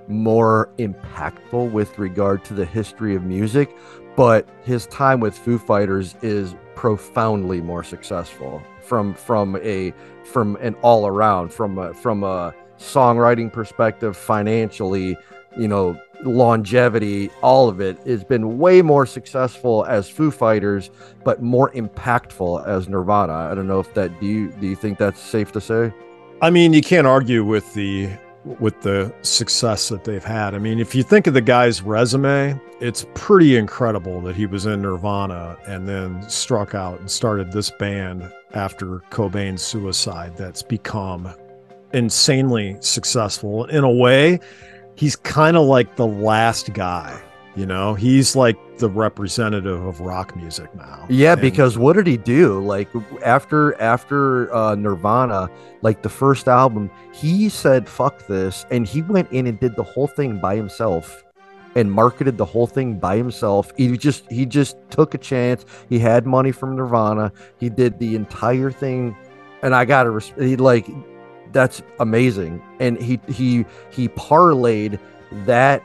[0.07, 3.75] more impactful with regard to the history of music,
[4.15, 10.73] but his time with Foo Fighters is profoundly more successful from from a from an
[10.75, 15.17] all around from a from a songwriting perspective, financially,
[15.57, 20.89] you know, longevity, all of it has been way more successful as Foo Fighters,
[21.23, 23.33] but more impactful as Nirvana.
[23.33, 25.93] I don't know if that do you do you think that's safe to say?
[26.41, 28.09] I mean, you can't argue with the
[28.59, 30.55] with the success that they've had.
[30.55, 34.65] I mean, if you think of the guy's resume, it's pretty incredible that he was
[34.65, 41.31] in Nirvana and then struck out and started this band after Cobain's suicide that's become
[41.93, 43.65] insanely successful.
[43.65, 44.39] In a way,
[45.01, 47.19] he's kind of like the last guy,
[47.55, 47.95] you know?
[47.95, 51.05] He's like the representative of rock music now.
[51.09, 52.59] Yeah, And- because what did he do?
[52.63, 52.87] Like
[53.25, 55.49] after after uh, Nirvana,
[55.81, 59.83] like the first album, he said "fuck this," and he went in and did the
[59.83, 61.23] whole thing by himself,
[61.75, 63.71] and marketed the whole thing by himself.
[63.77, 65.65] He just he just took a chance.
[65.89, 67.31] He had money from Nirvana.
[67.59, 69.15] He did the entire thing,
[69.63, 70.85] and I gotta res- he like
[71.51, 72.61] that's amazing.
[72.79, 74.99] And he he he parlayed
[75.45, 75.83] that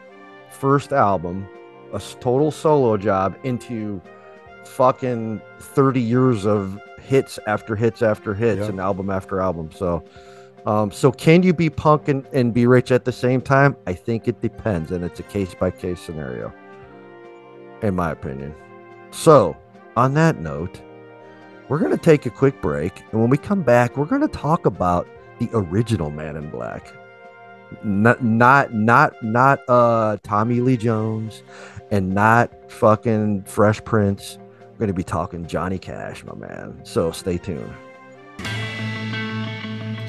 [0.50, 1.46] first album,
[1.92, 4.00] a total solo job, into
[4.64, 8.70] fucking 30 years of hits after hits after hits Yep.
[8.70, 9.70] and album after album.
[9.72, 10.02] So,
[10.66, 13.76] um, so can you be punk and, and be rich at the same time?
[13.86, 16.52] I think it depends, and it's a case by case scenario,
[17.82, 18.54] in my opinion.
[19.12, 19.56] So,
[19.96, 20.80] on that note,
[21.68, 25.06] we're gonna take a quick break, and when we come back, we're gonna talk about
[25.38, 26.92] the original Man in Black.
[27.82, 31.42] Not, not, not, not uh Tommy Lee Jones,
[31.90, 34.38] and not fucking Fresh Prince.
[34.78, 36.80] We're to be talking Johnny Cash, my man.
[36.84, 37.72] So stay tuned.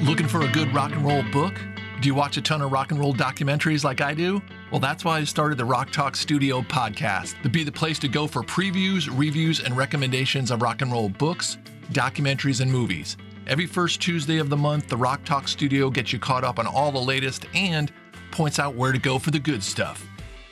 [0.02, 1.54] Looking for a good rock and roll book?
[2.00, 4.40] Do you watch a ton of rock and roll documentaries like I do?
[4.70, 8.08] Well, that's why I started the Rock Talk Studio podcast to be the place to
[8.08, 11.58] go for previews, reviews, and recommendations of rock and roll books,
[11.90, 13.16] documentaries, and movies.
[13.48, 16.66] Every first Tuesday of the month, the Rock Talk Studio gets you caught up on
[16.66, 17.90] all the latest and
[18.30, 20.06] points out where to go for the good stuff.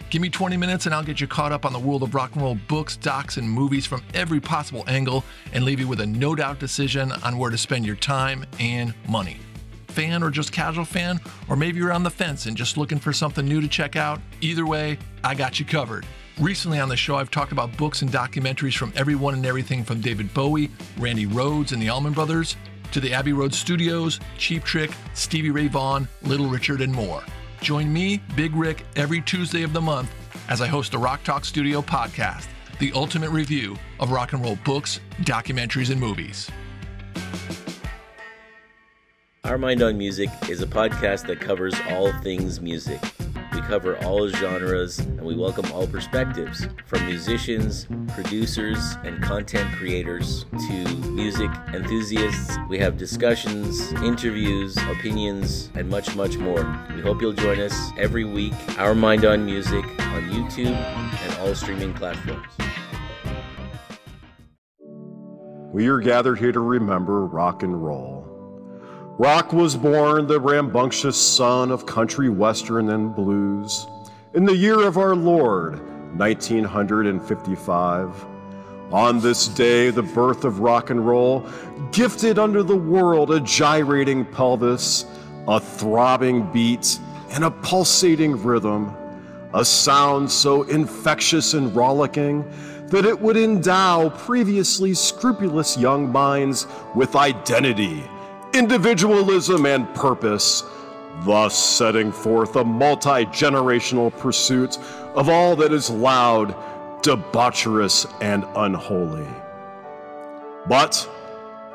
[0.08, 2.32] Give me 20 minutes and I'll get you caught up on the world of rock
[2.32, 6.06] and roll books, docs, and movies from every possible angle and leave you with a
[6.06, 9.36] no doubt decision on where to spend your time and money.
[9.88, 13.12] Fan or just casual fan, or maybe you're on the fence and just looking for
[13.12, 16.06] something new to check out, either way, I got you covered.
[16.38, 20.00] Recently on the show, I've talked about books and documentaries from everyone and everything from
[20.02, 22.56] David Bowie, Randy Rhoads, and the Allman Brothers,
[22.92, 27.22] to the Abbey Road Studios, Cheap Trick, Stevie Ray Vaughan, Little Richard, and more.
[27.60, 30.10] Join me, Big Rick, every Tuesday of the month
[30.48, 32.46] as I host the Rock Talk Studio podcast,
[32.78, 36.50] the ultimate review of rock and roll books, documentaries, and movies.
[39.44, 43.00] Our Mind on Music is a podcast that covers all things music.
[43.66, 50.84] Cover all genres and we welcome all perspectives from musicians, producers, and content creators to
[51.10, 52.56] music enthusiasts.
[52.68, 56.62] We have discussions, interviews, opinions, and much, much more.
[56.94, 58.54] We hope you'll join us every week.
[58.78, 62.46] Our Mind on Music on YouTube and all streaming platforms.
[65.72, 68.15] We are gathered here to remember rock and roll.
[69.18, 73.86] Rock was born the rambunctious son of country western and blues
[74.34, 75.80] in the year of our Lord,
[76.18, 78.26] 1955.
[78.92, 81.48] On this day, the birth of rock and roll
[81.92, 85.06] gifted unto the world a gyrating pelvis,
[85.48, 86.98] a throbbing beat,
[87.30, 88.94] and a pulsating rhythm,
[89.54, 92.44] a sound so infectious and rollicking
[92.88, 98.04] that it would endow previously scrupulous young minds with identity
[98.56, 100.64] individualism, and purpose,
[101.24, 104.78] thus setting forth a multi generational pursuit
[105.14, 106.54] of all that is loud,
[107.02, 109.26] debaucherous, and unholy.
[110.68, 111.08] But,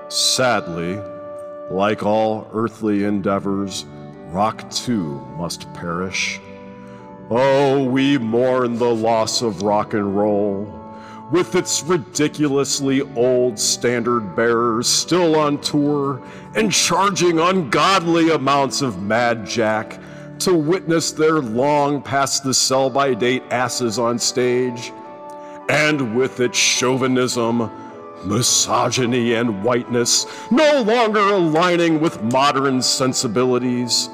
[0.09, 0.99] sadly,
[1.69, 3.85] like all earthly endeavors,
[4.27, 6.39] rock too must perish.
[7.29, 10.80] Oh, we mourn the loss of rock and roll
[11.31, 16.21] with its ridiculously old standard bearers still on tour
[16.55, 19.99] and charging ungodly amounts of Mad Jack
[20.39, 24.91] to witness their long past the sell by date asses on stage,
[25.69, 27.71] and with its chauvinism,
[28.25, 34.09] misogyny, and whiteness no longer aligning with modern sensibilities,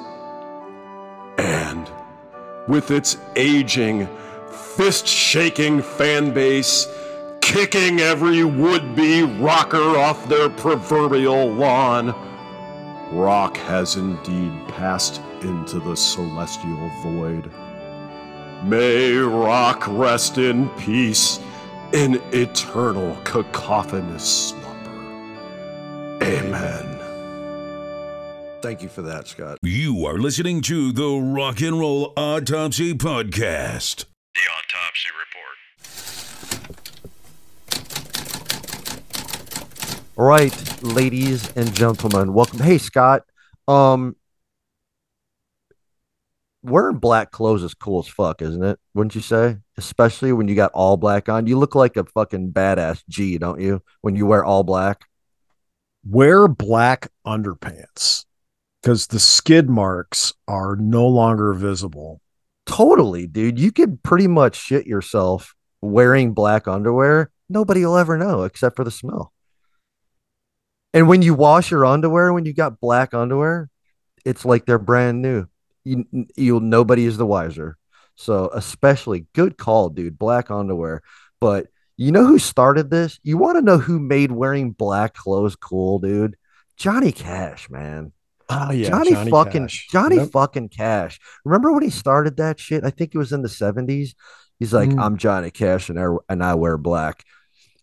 [1.37, 1.89] and
[2.67, 4.07] with its aging,
[4.51, 6.85] fist shaking fan base
[7.47, 12.13] kicking every would be rocker off their proverbial lawn.
[13.13, 17.49] Rock has indeed passed into the celestial void.
[18.65, 21.39] May rock rest in peace
[21.93, 26.19] in eternal cacophonous slumber.
[26.23, 26.99] Amen.
[28.61, 29.57] Thank you for that, Scott.
[29.61, 34.03] You are listening to the Rock and Roll Autopsy Podcast.
[34.35, 34.76] The Autopsy
[40.17, 42.57] All right, ladies and gentlemen, welcome.
[42.57, 43.21] Hey, Scott.
[43.67, 44.15] Um,
[46.63, 48.79] wearing black clothes is cool as fuck, isn't it?
[48.95, 49.57] Wouldn't you say?
[49.77, 51.45] Especially when you got all black on.
[51.45, 53.83] You look like a fucking badass G, don't you?
[54.01, 55.05] When you wear all black.
[56.03, 58.25] Wear black underpants
[58.81, 62.21] because the skid marks are no longer visible.
[62.65, 63.59] Totally, dude.
[63.59, 67.29] You could pretty much shit yourself wearing black underwear.
[67.49, 69.31] Nobody will ever know except for the smell.
[70.93, 73.69] And when you wash your underwear, when you got black underwear,
[74.25, 75.45] it's like they're brand new.
[75.83, 77.77] You, you'll nobody is the wiser.
[78.15, 80.17] So especially good call, dude.
[80.17, 81.01] Black underwear.
[81.39, 83.19] But you know who started this?
[83.23, 86.35] You want to know who made wearing black clothes cool, dude?
[86.77, 88.11] Johnny Cash, man.
[88.49, 89.87] Oh yeah, Johnny, Johnny fucking Cash.
[89.91, 90.31] Johnny Yep.
[90.31, 91.19] fucking Cash.
[91.43, 92.83] Remember when he started that shit?
[92.83, 94.15] I think it was in the 70s.
[94.59, 95.01] He's like, Mm.
[95.01, 97.23] I'm Johnny Cash and I and I wear black.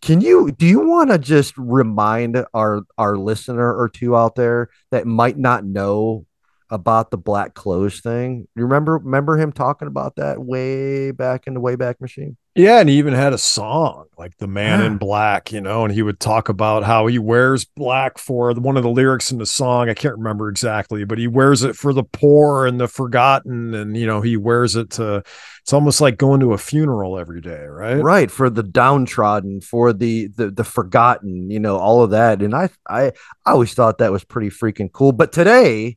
[0.04, 4.68] Can you do you want to just remind our our listener or two out there
[4.90, 6.26] that might not know
[6.74, 8.48] about the black clothes thing?
[8.56, 12.36] You remember remember him talking about that way back in the Wayback Machine?
[12.56, 15.92] Yeah, and he even had a song like "The Man in Black," you know, and
[15.92, 19.46] he would talk about how he wears black for one of the lyrics in the
[19.46, 19.88] song.
[19.88, 23.96] I can't remember exactly, but he wears it for the poor and the forgotten, and
[23.96, 25.24] you know, he wears it to.
[25.62, 28.00] It's almost like going to a funeral every day, right?
[28.00, 32.40] Right, for the downtrodden, for the the the forgotten, you know, all of that.
[32.40, 33.06] And I I
[33.44, 35.10] I always thought that was pretty freaking cool.
[35.10, 35.96] But today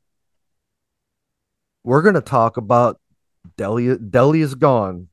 [1.88, 3.00] we're going to talk about
[3.56, 3.98] Delia.
[3.98, 5.08] Delia's gone.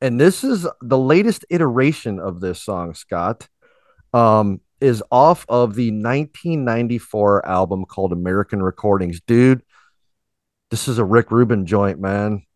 [0.00, 3.46] And this is the latest iteration of this song, Scott.
[4.14, 9.20] Um, is off of the 1994 album called American Recordings.
[9.20, 9.60] Dude,
[10.70, 12.46] this is a Rick Rubin joint, man.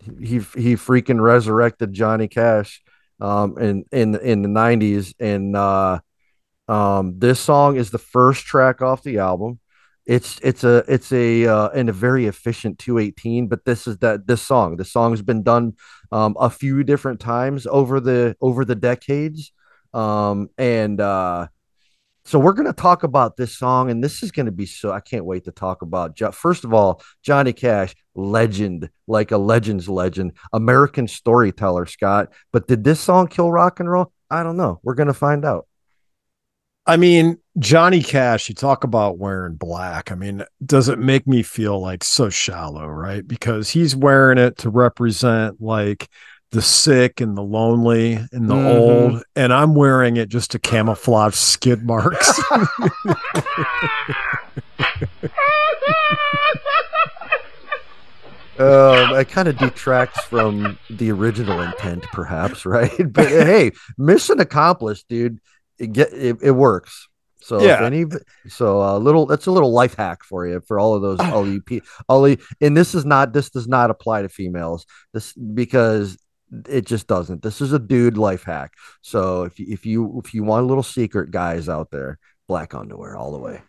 [0.00, 2.82] He he freaking resurrected Johnny Cash
[3.20, 5.98] um in in in the 90s and uh
[6.68, 9.58] um this song is the first track off the album.
[10.06, 14.26] It's it's a it's a uh in a very efficient 218, but this is that
[14.26, 14.76] this song.
[14.76, 15.74] The song's been done
[16.12, 19.52] um a few different times over the over the decades.
[19.92, 21.48] Um and uh
[22.26, 24.90] so we're going to talk about this song, and this is going to be so.
[24.90, 26.18] I can't wait to talk about.
[26.34, 32.32] First of all, Johnny Cash, legend, like a legend's legend, American storyteller, Scott.
[32.52, 34.12] But did this song kill rock and roll?
[34.28, 34.80] I don't know.
[34.82, 35.68] We're going to find out.
[36.86, 40.12] I mean, Johnny Cash, you talk about wearing black.
[40.12, 43.26] I mean, does it make me feel like so shallow, right?
[43.26, 46.08] Because he's wearing it to represent like
[46.52, 48.66] the sick and the lonely and the mm-hmm.
[48.66, 52.40] old, and I'm wearing it just to camouflage skid marks.
[58.58, 62.92] um, it kind of detracts from the original intent, perhaps, right?
[63.12, 65.40] But hey, mission accomplished, dude.
[65.78, 67.08] It get it, it works.
[67.42, 67.84] So yeah.
[67.84, 68.06] any
[68.48, 71.32] so a little that's a little life hack for you for all of those ah.
[71.32, 71.62] all you
[72.08, 74.84] all you, and this is not this does not apply to females.
[75.12, 76.18] This because
[76.68, 77.42] it just doesn't.
[77.42, 78.74] This is a dude life hack.
[79.02, 82.74] So if you, if you if you want a little secret, guys out there, black
[82.74, 83.60] underwear all the way.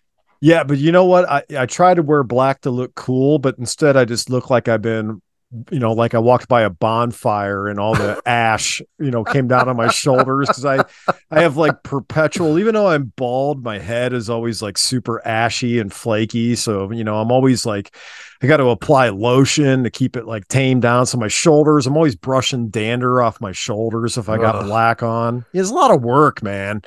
[0.41, 1.30] Yeah, but you know what?
[1.30, 4.67] I I try to wear black to look cool, but instead I just look like
[4.67, 5.22] I've been
[5.71, 9.47] you know, like I walked by a bonfire and all the ash, you know, came
[9.47, 10.83] down on my shoulders because I,
[11.31, 12.60] I have like perpetual.
[12.60, 16.55] Even though I'm bald, my head is always like super ashy and flaky.
[16.55, 17.95] So you know, I'm always like,
[18.41, 21.05] I got to apply lotion to keep it like tamed down.
[21.05, 24.65] So my shoulders, I'm always brushing dander off my shoulders if I got Ugh.
[24.65, 25.45] black on.
[25.53, 26.81] It's a lot of work, man.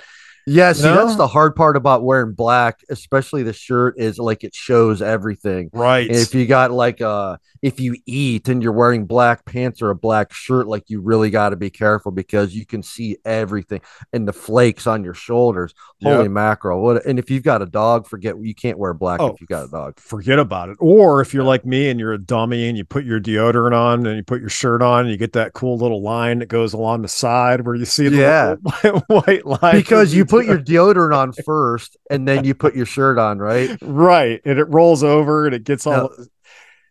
[0.46, 4.54] Yeah, see, that's the hard part about wearing black, especially the shirt, is like it
[4.54, 5.70] shows everything.
[5.72, 6.08] Right.
[6.08, 9.90] And if you got like uh if you eat and you're wearing black pants or
[9.90, 13.80] a black shirt, like you really got to be careful because you can see everything
[14.12, 15.74] and the flakes on your shoulders.
[16.02, 16.30] Holy yep.
[16.30, 16.82] mackerel.
[16.82, 19.46] What and if you've got a dog, forget you can't wear black oh, if you
[19.46, 19.98] got a dog.
[19.98, 20.76] Forget about it.
[20.80, 24.06] Or if you're like me and you're a dummy and you put your deodorant on
[24.06, 26.72] and you put your shirt on and you get that cool little line that goes
[26.72, 28.54] along the side where you see the yeah.
[29.06, 29.74] white line.
[29.74, 33.76] Because you put your deodorant on first and then you put your shirt on, right?
[33.82, 34.40] Right.
[34.44, 36.24] And it rolls over and it gets all now,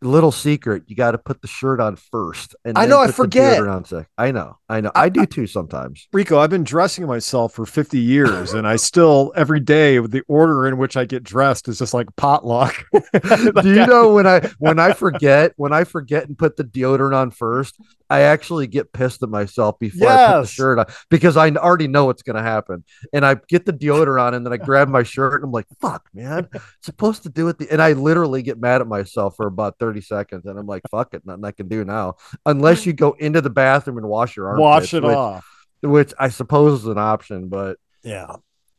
[0.02, 3.60] little secret you got to put the shirt on first and i know i forget.
[3.68, 3.84] on
[4.18, 4.92] i know i know.
[4.96, 6.08] I, I do too sometimes.
[6.14, 10.68] Rico i've been dressing myself for 50 years and i still every day the order
[10.68, 12.76] in which i get dressed is just like potluck.
[12.94, 17.16] Do you know when i when i forget when i forget and put the deodorant
[17.16, 17.78] on first
[18.10, 20.20] I actually get pissed at myself before yes.
[20.20, 22.84] I put the shirt on because I already know what's going to happen.
[23.14, 25.68] And I get the deodorant on and then I grab my shirt and I'm like,
[25.80, 26.50] fuck, man,
[26.82, 27.60] supposed to do it.
[27.60, 27.72] The-.
[27.72, 30.46] And I literally get mad at myself for about 30 seconds.
[30.46, 32.16] And I'm like, fuck it, nothing I can do now.
[32.46, 34.60] Unless you go into the bathroom and wash your arms.
[34.60, 35.46] Wash it which, off.
[35.82, 38.38] Which I suppose is an option, but yeah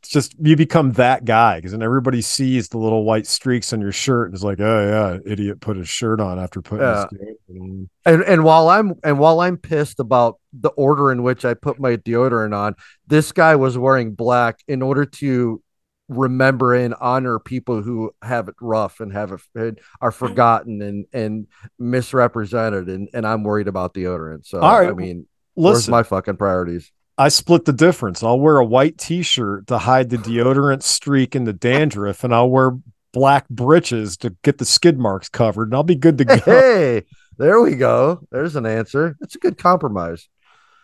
[0.09, 3.91] just you become that guy because then everybody sees the little white streaks on your
[3.91, 7.05] shirt and is like, oh yeah, idiot put his shirt on after putting yeah.
[7.11, 11.53] his and and while I'm and while I'm pissed about the order in which I
[11.53, 12.75] put my deodorant on,
[13.07, 15.61] this guy was wearing black in order to
[16.09, 21.47] remember and honor people who have it rough and have it are forgotten and and
[21.79, 24.45] misrepresented and and I'm worried about deodorant.
[24.45, 24.89] So All right.
[24.89, 26.91] I mean, Listen, where's my fucking priorities?
[27.17, 28.23] I split the difference.
[28.23, 32.49] I'll wear a white t-shirt to hide the deodorant streak and the dandruff, and I'll
[32.49, 32.77] wear
[33.13, 36.37] black breeches to get the skid marks covered, and I'll be good to go.
[36.37, 37.03] Hey,
[37.37, 38.25] there we go.
[38.31, 39.17] There's an answer.
[39.21, 40.29] It's a good compromise.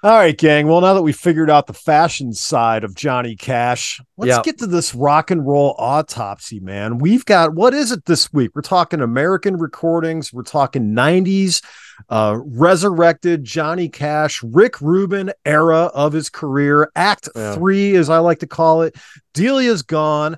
[0.03, 0.67] All right, gang.
[0.67, 4.43] Well, now that we figured out the fashion side of Johnny Cash, let's yep.
[4.43, 6.99] get to this rock and roll autopsy, man.
[6.99, 8.51] We've got what is it this week?
[8.53, 11.63] We're talking American recordings, we're talking 90s
[12.09, 17.55] uh, resurrected Johnny Cash, Rick Rubin era of his career, act yeah.
[17.55, 18.95] three, as I like to call it.
[19.33, 20.37] Delia's gone.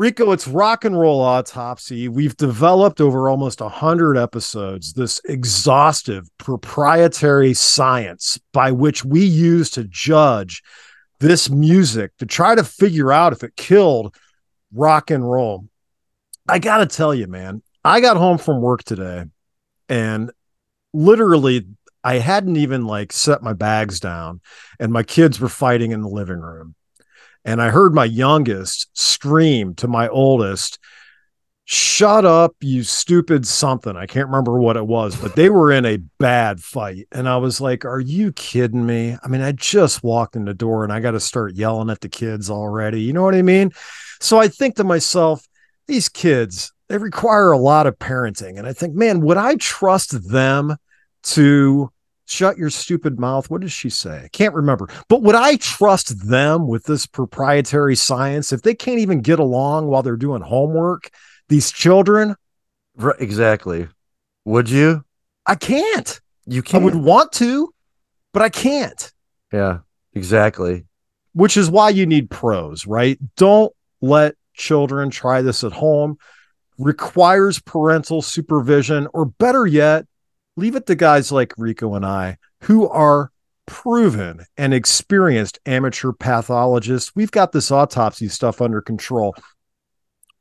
[0.00, 2.08] Rico, it's rock and roll autopsy.
[2.08, 9.84] We've developed over almost 100 episodes this exhaustive proprietary science by which we use to
[9.84, 10.62] judge
[11.18, 14.16] this music to try to figure out if it killed
[14.72, 15.66] rock and roll.
[16.48, 19.26] I got to tell you, man, I got home from work today
[19.90, 20.30] and
[20.94, 21.66] literally
[22.02, 24.40] I hadn't even like set my bags down
[24.78, 26.74] and my kids were fighting in the living room.
[27.44, 30.78] And I heard my youngest scream to my oldest,
[31.64, 33.96] shut up, you stupid something.
[33.96, 37.06] I can't remember what it was, but they were in a bad fight.
[37.12, 39.16] And I was like, are you kidding me?
[39.22, 42.00] I mean, I just walked in the door and I got to start yelling at
[42.00, 43.02] the kids already.
[43.02, 43.70] You know what I mean?
[44.20, 45.46] So I think to myself,
[45.86, 48.58] these kids, they require a lot of parenting.
[48.58, 50.76] And I think, man, would I trust them
[51.22, 51.92] to
[52.30, 53.50] shut your stupid mouth?
[53.50, 54.22] What does she say?
[54.24, 54.88] I can't remember.
[55.08, 59.86] But would I trust them with this proprietary science if they can't even get along
[59.88, 61.10] while they're doing homework?
[61.48, 62.36] These children,
[62.96, 63.88] Right, exactly.
[64.44, 65.04] Would you?
[65.46, 66.20] I can't.
[66.46, 66.82] You can't.
[66.82, 67.72] I would want to,
[68.32, 69.12] but I can't.
[69.52, 69.78] yeah,
[70.12, 70.84] exactly.
[71.32, 73.18] Which is why you need pros, right?
[73.36, 76.18] Don't let children try this at home.
[76.78, 80.06] Requires parental supervision, or better yet,
[80.60, 83.32] leave it to guys like Rico and I who are
[83.66, 87.12] proven and experienced amateur pathologists.
[87.14, 89.34] We've got this autopsy stuff under control.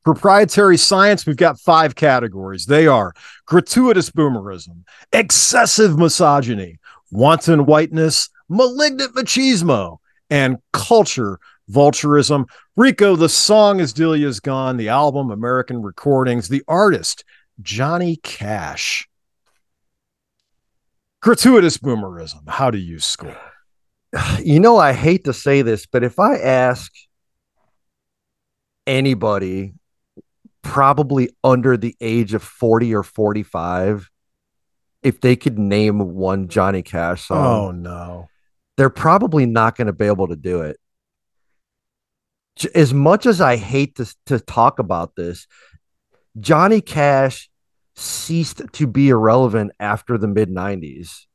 [0.04, 2.66] Proprietary science, we've got five categories.
[2.66, 3.14] They are
[3.46, 6.80] gratuitous boomerism, excessive misogyny,
[7.12, 9.98] wanton whiteness, malignant machismo,
[10.30, 11.40] and culture
[11.72, 12.46] vulturism.
[12.76, 17.24] Rico, the song is Delia's Gone, the album American Recordings, the artist
[17.62, 19.08] Johnny Cash.
[21.22, 22.48] Gratuitous boomerism.
[22.48, 23.38] How do you score?
[24.42, 26.92] You know, I hate to say this, but if I ask
[28.88, 29.74] anybody
[30.62, 34.10] probably under the age of 40 or 45
[35.02, 38.28] if they could name one Johnny Cash song, Oh no.
[38.78, 40.78] they're probably not going to be able to do it.
[42.76, 45.48] As much as I hate to, to talk about this,
[46.40, 47.49] Johnny Cash
[48.00, 51.26] ceased to be irrelevant after the mid 90s.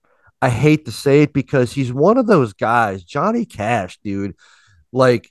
[0.42, 4.34] I hate to say it because he's one of those guys, Johnny Cash, dude.
[4.92, 5.30] Like,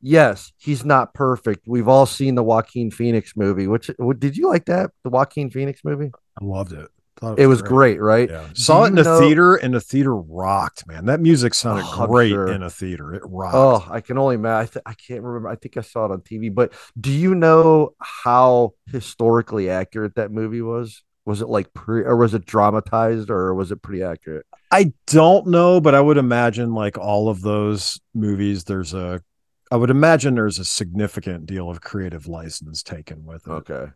[0.00, 1.66] yes, he's not perfect.
[1.66, 3.66] We've all seen the Joaquin Phoenix movie.
[3.66, 4.90] Which did you like that?
[5.04, 6.10] The Joaquin Phoenix movie?
[6.40, 6.88] I loved it.
[7.16, 8.28] Thought It was great, right?
[8.30, 8.48] Yeah.
[8.54, 11.04] Saw it in you the know- theater, and the theater rocked, man.
[11.06, 12.48] That music sounded Oh, great sure.
[12.50, 13.14] in a theater.
[13.14, 13.54] It rocked.
[13.54, 14.62] Oh, I can only imagine.
[14.62, 15.48] I, th- I can't remember.
[15.48, 16.52] I think I saw it on TV.
[16.52, 21.02] But do you know how historically accurate that movie was?
[21.24, 24.44] Was it like pre or was it dramatized or was it pretty accurate?
[24.72, 29.22] I don't know, but I would imagine like all of those movies, there's a
[29.70, 33.50] I would imagine there's a significant deal of creative license taken with it.
[33.50, 33.92] Okay.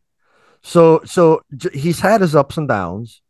[0.66, 1.42] So so
[1.72, 3.22] he's had his ups and downs.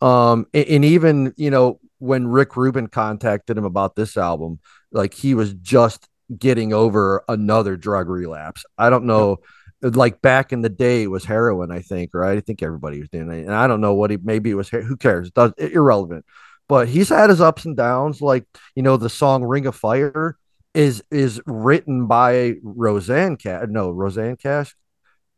[0.00, 4.58] Um a- and, even, you know, when Rick Rubin contacted him about this album,
[4.90, 8.64] like he was just getting over another drug relapse.
[8.76, 9.38] I don't know
[9.82, 12.36] like back in the day it was heroin, I think, right?
[12.36, 13.46] I think everybody was doing it.
[13.46, 15.28] And I don't know what he maybe it was who cares?
[15.28, 16.24] It does irrelevant.
[16.68, 18.20] But he's had his ups and downs.
[18.20, 20.36] Like, you know, the song Ring of Fire
[20.74, 23.66] is is written by Rosanne Cash.
[23.68, 24.74] No, Rosanne Cash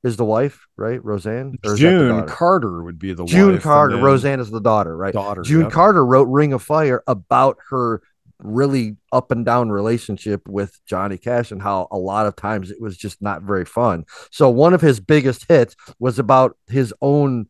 [0.02, 1.02] is the wife, right?
[1.04, 2.26] Rosanne Or is that the June?
[2.26, 3.96] Carter would be the June wife, Carter.
[3.96, 5.12] Rosanne is the daughter, right?
[5.14, 5.42] daughter.
[5.42, 5.72] June yep.
[5.72, 8.02] Carter wrote Ring of Fire about her
[8.38, 12.80] really up and down relationship with Johnny Cash and how a lot of times it
[12.80, 14.04] was just not very fun.
[14.30, 17.46] So one of his biggest hits was about his own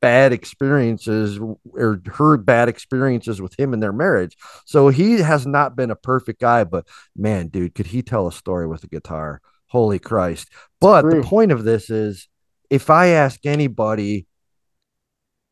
[0.00, 4.36] bad experiences or her bad experiences with him in their marriage.
[4.64, 8.32] So he has not been a perfect guy, but man, dude, could he tell a
[8.32, 9.40] story with a guitar?
[9.70, 10.48] Holy Christ.
[10.80, 11.22] But True.
[11.22, 12.28] the point of this is
[12.68, 14.26] if I ask anybody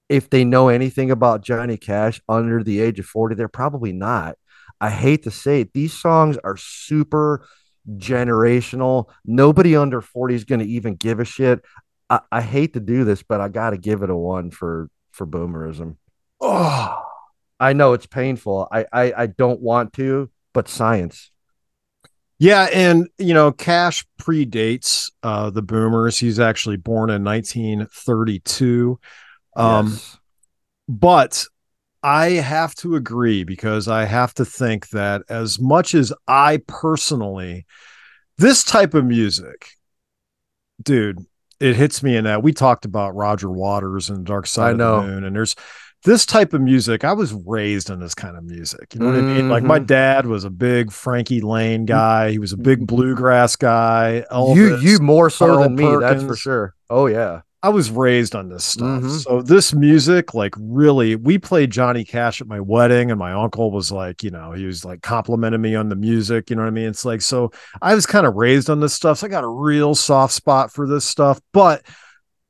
[0.08, 4.36] if they know anything about Johnny Cash under the age of 40, they're probably not.
[4.80, 5.72] I hate to say it.
[5.74, 7.46] These songs are super
[7.96, 9.10] generational.
[9.24, 11.60] Nobody under 40 is going to even give a shit.
[12.08, 14.88] I, I hate to do this, but I got to give it a one for
[15.12, 15.96] for boomerism.
[16.40, 17.02] Oh,
[17.58, 18.68] I know it's painful.
[18.70, 21.30] I, I I don't want to, but science.
[22.38, 26.18] Yeah, and you know, Cash predates uh the boomers.
[26.18, 28.98] He's actually born in 1932.
[29.56, 30.18] Um Yes.
[30.88, 31.44] but
[32.02, 37.66] I have to agree because I have to think that as much as I personally,
[38.38, 39.70] this type of music,
[40.82, 41.18] dude,
[41.60, 44.78] it hits me in that we talked about Roger Waters and Dark Side I of
[44.78, 45.02] know.
[45.02, 45.56] the Moon, and there's
[46.04, 47.04] this type of music.
[47.04, 48.94] I was raised on this kind of music.
[48.94, 49.48] You know what I mean?
[49.48, 49.86] Like my Mhm.
[49.86, 52.30] dad was a big Frankie Laine guy.
[52.30, 54.24] He was a big bluegrass guy.
[54.30, 54.56] Mm-hmm.
[54.58, 56.74] you you more so Carl than me, that's for sure.
[56.88, 57.40] Oh yeah.
[57.60, 59.02] I was raised on this stuff.
[59.02, 59.20] Mhm.
[59.24, 63.72] So this music, like really, we played Johnny Cash at my wedding, and my uncle
[63.72, 66.50] was like, you know, he was like complimenting me on the music.
[66.50, 66.86] You know what I mean?
[66.86, 67.50] It's like, so
[67.82, 69.18] I was kind of raised on this stuff.
[69.18, 71.82] So I got a real soft spot for this stuff, but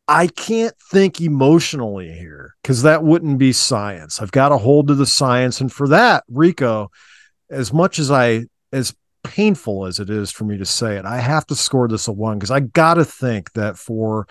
[0.09, 4.23] I can't think emotionally here because that wouldn't be science.
[4.23, 5.61] I've got to hold to the science.
[5.61, 6.91] And for that, Rico,
[7.51, 11.19] as much as I, as painful as it is for me to say it, I
[11.19, 14.27] have to score this a one because I got to think that for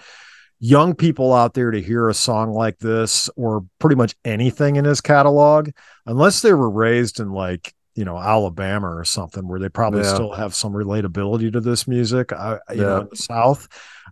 [0.59, 4.85] young people out there to hear a song like this or pretty much anything in
[4.85, 5.69] his catalog,
[6.07, 10.13] unless they were raised in like, you know, Alabama or something where they probably Yeah.
[10.15, 13.67] still have some relatability to this music, I, you know, in the South,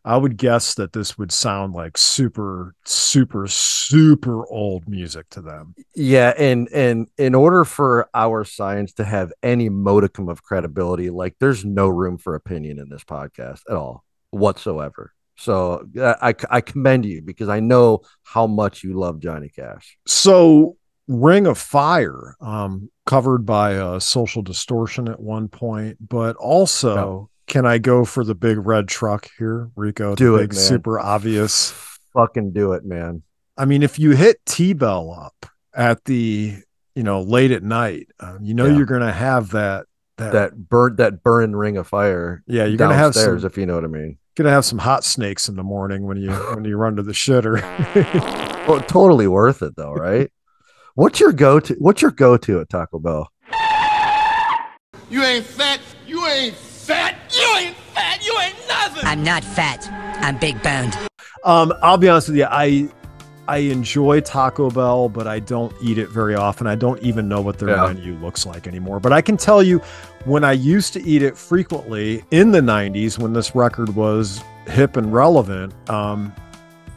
[0.05, 5.73] I would guess that this would sound like super, super, super old music to them.
[5.95, 11.35] Yeah, and and in order for our science to have any modicum of credibility, like
[11.39, 15.11] there's no room for opinion in this podcast at all whatsoever.
[15.37, 19.97] So uh, I I commend you because I know how much you love Johnny Cash.
[20.05, 20.77] So
[21.07, 27.29] Ring of Fire, um, covered by uh, Social Distortion at one point, but also No.
[27.47, 30.15] Can I go for the big red truck here, Rico?
[30.15, 30.61] Do the it, big, man.
[30.63, 31.71] super obvious.
[32.13, 33.23] Fucking do it, man.
[33.57, 36.55] I mean, if you hit T Bell up at the
[36.95, 38.77] you know late at night, um, you know Yeah.
[38.77, 39.85] you're gonna have that
[40.17, 42.41] that, That burnt that burn ring of fire.
[42.47, 44.17] yeah you're gonna have downstairs, some if you know what I mean.
[44.35, 47.11] gonna have some hot snakes in the morning when you when you run to the
[47.13, 47.61] shitter.
[48.65, 50.31] Well, totally worth it though, right?
[50.95, 51.75] what's your go to?
[51.75, 53.29] What's your go to at Taco Bell?
[55.09, 55.79] You ain't fat.
[56.07, 57.15] You ain't fat.
[57.37, 58.25] You ain't fat.
[58.25, 58.84] You ain't nothing.
[59.03, 59.87] I'm not fat.
[60.23, 60.97] I'm big boned.
[61.43, 62.47] Um, I'll be honest with you.
[62.49, 62.89] I
[63.47, 66.65] I enjoy Taco Bell, but I don't eat it very often.
[66.65, 67.85] I don't even know what their Yeah.
[67.93, 68.99] menu looks like anymore.
[68.99, 69.79] But I can tell you,
[70.23, 74.97] when I used to eat it frequently in the '90s, when this record was hip
[74.97, 76.33] and relevant, um,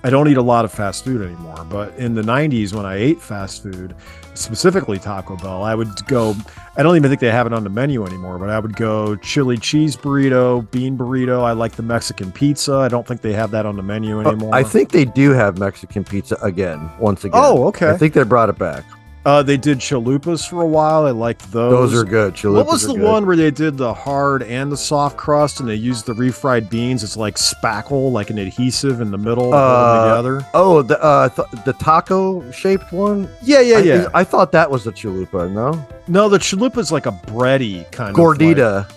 [0.05, 1.67] I don't eat a lot of fast food anymore.
[1.69, 3.95] But in the '90s, when I ate fast food,
[4.35, 6.35] specifically Taco Bell, I would go.
[6.77, 9.17] I don't even think they have it on the menu anymore, but I would go
[9.17, 11.43] chili cheese burrito, bean burrito.
[11.43, 12.75] I like the Mexican pizza.
[12.77, 14.55] I don't think they have that on the menu Uh, anymore.
[14.55, 16.89] I think they do have Mexican pizza again.
[17.01, 17.41] Once again.
[17.43, 17.91] Oh, okay.
[17.91, 18.85] I think they brought it back.
[19.27, 21.05] Uh, they did chalupas for a while.
[21.05, 21.91] I liked those.
[21.91, 22.39] Those are good.
[22.45, 23.03] what was the good.
[23.03, 26.71] one where they did the hard and the soft crust, and they used the refried
[26.71, 27.03] beans?
[27.05, 30.47] It's like spackle, like an adhesive in the middle, to hold them Uh, together.
[30.55, 33.29] Oh, the uh, th- the taco shaped one.
[33.43, 34.07] Yeah, yeah, yeah.
[34.15, 35.51] I thought that was the chalupa.
[35.53, 38.17] No, no, the chalupa is like a bready kind of.
[38.17, 38.91] gordita.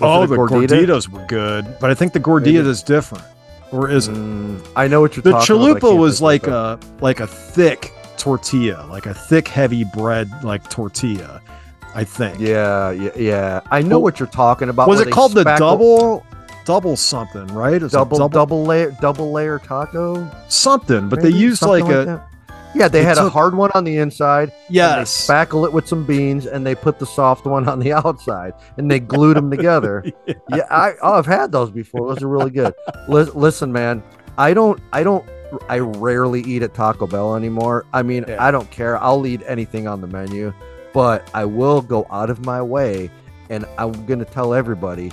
[0.00, 0.68] oh, the gordita?
[0.86, 3.22] gorditas were good, but I think the gordita is different,
[3.70, 4.14] or is it?
[4.16, 5.80] Mm, I know what you're The talking about.
[5.82, 11.40] Chalupa was like a like a thick tortilla, like a thick, heavy bread, like tortilla.
[11.94, 12.38] I think.
[12.38, 13.60] Yeah, yeah, yeah.
[13.70, 14.88] I know Well, what you're talking about.
[14.88, 16.24] was it called the double
[16.66, 20.30] double something right It's a double, double layer double layer taco?
[20.48, 22.26] something but they used Something like a that?
[22.74, 24.50] Yeah, they, they had a hard one on the inside.
[24.50, 27.80] and yes they spackle it with some beans, and they put the soft one on
[27.80, 30.04] the outside, and they glued them together.
[30.26, 32.08] yeah, I, oh, I've had those before.
[32.14, 32.72] Those are really good.
[33.08, 34.04] Lis- listen, man,
[34.38, 35.28] I don't, I don't,
[35.68, 37.84] I rarely eat at Taco Bell anymore.
[37.92, 38.42] I mean, Yeah.
[38.44, 38.96] I don't care.
[39.02, 40.52] I'll eat anything on the menu,
[40.92, 43.10] but I will go out of my way,
[43.48, 45.12] and I'm gonna tell everybody.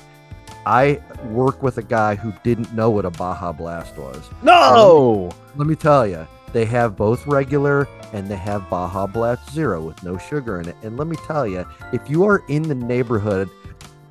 [0.66, 1.00] I
[1.32, 4.30] work with a guy who didn't know what a Baja Blast was.
[4.44, 9.82] no Let me tell you, they have both regular and they have Baja Blast Zero
[9.82, 10.76] with no sugar in it.
[10.84, 13.50] And let me tell you, if you are in the neighborhood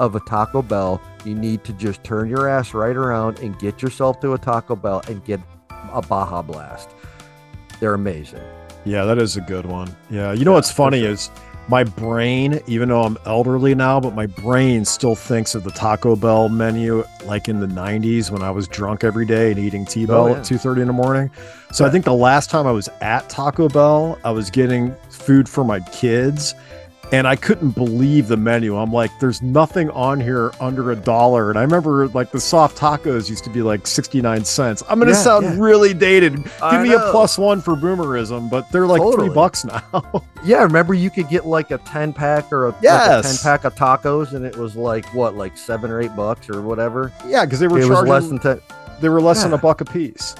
[0.00, 3.82] of a Taco Bell, you need to just turn your ass right around and get
[3.82, 5.40] yourself to a Taco Bell and get
[5.92, 6.90] a Baja Blast.
[7.80, 8.40] They're amazing.
[8.84, 11.28] yeah that is a good one yeah you know what's funny is
[11.68, 16.14] my brain even though i'm elderly now but my brain still thinks of the taco
[16.14, 20.26] bell menu like in the 90s when i was drunk every day and eating t-bell
[20.26, 20.34] Oh, yeah.
[20.38, 21.30] at 2.30 in the morning
[21.72, 25.48] so i think the last time i was at taco bell i was getting food
[25.48, 26.54] for my kids
[27.12, 28.76] and I couldn't believe the menu.
[28.76, 31.50] I'm like, there's nothing on here under a dollar.
[31.50, 34.82] And I remember like the soft tacos used to be like 69 cents.
[34.88, 35.56] I'm going to Yeah, sound yeah.
[35.58, 36.36] really dated.
[36.42, 39.28] Give I me a plus one for boomerism, but they're like Totally.
[39.28, 39.82] three bucks now.
[40.44, 43.64] Yeah, remember you could get like a 10 pack or a, like a 10 pack
[43.64, 47.12] of tacos and it was like what, like seven or eight bucks or whatever?
[47.26, 48.60] yeah, because they were It was charging less than 10.
[49.00, 50.36] they were less than a buck a piece.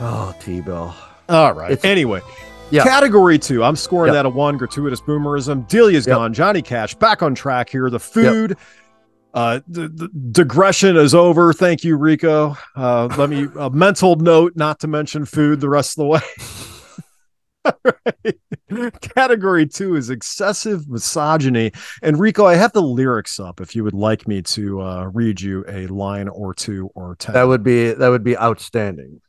[0.00, 0.96] Oh, T Bell.
[1.28, 1.70] All right.
[1.70, 2.20] It's- anyway,
[2.70, 2.82] Yeah.
[2.84, 3.62] category two.
[3.62, 4.24] I'm scoring Yep.
[4.24, 4.56] that a one.
[4.56, 5.68] Gratuitous boomerism.
[5.68, 6.16] Delia's Yep.
[6.16, 6.34] gone.
[6.34, 7.88] Johnny Cash back on track here.
[7.90, 8.56] The food.
[9.32, 11.52] Uh, the, the digression is over.
[11.52, 12.56] Thank you, Rico.
[12.76, 16.20] Uh, let me a mental note not to mention food the rest of the way.
[17.84, 18.92] Right.
[19.00, 21.72] Category two is excessive misogyny.
[22.02, 25.40] And Rico, I have the lyrics up if you would like me to uh, read
[25.40, 27.32] you a line or two or ten.
[27.34, 29.20] That would be that would be outstanding.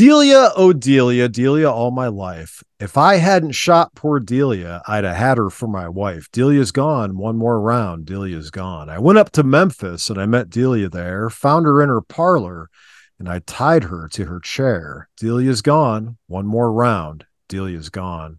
[0.00, 2.64] Delia, oh Delia, Delia all my life.
[2.78, 6.26] If I hadn't shot poor Delia, I'd have had her for my wife.
[6.32, 7.18] Delia's gone.
[7.18, 8.06] One more round.
[8.06, 8.88] Delia's gone.
[8.88, 12.70] I went up to Memphis and I met Delia there, found her in her parlor,
[13.18, 15.10] and I tied her to her chair.
[15.18, 16.16] Delia's gone.
[16.28, 17.26] One more round.
[17.50, 18.38] Delia's gone.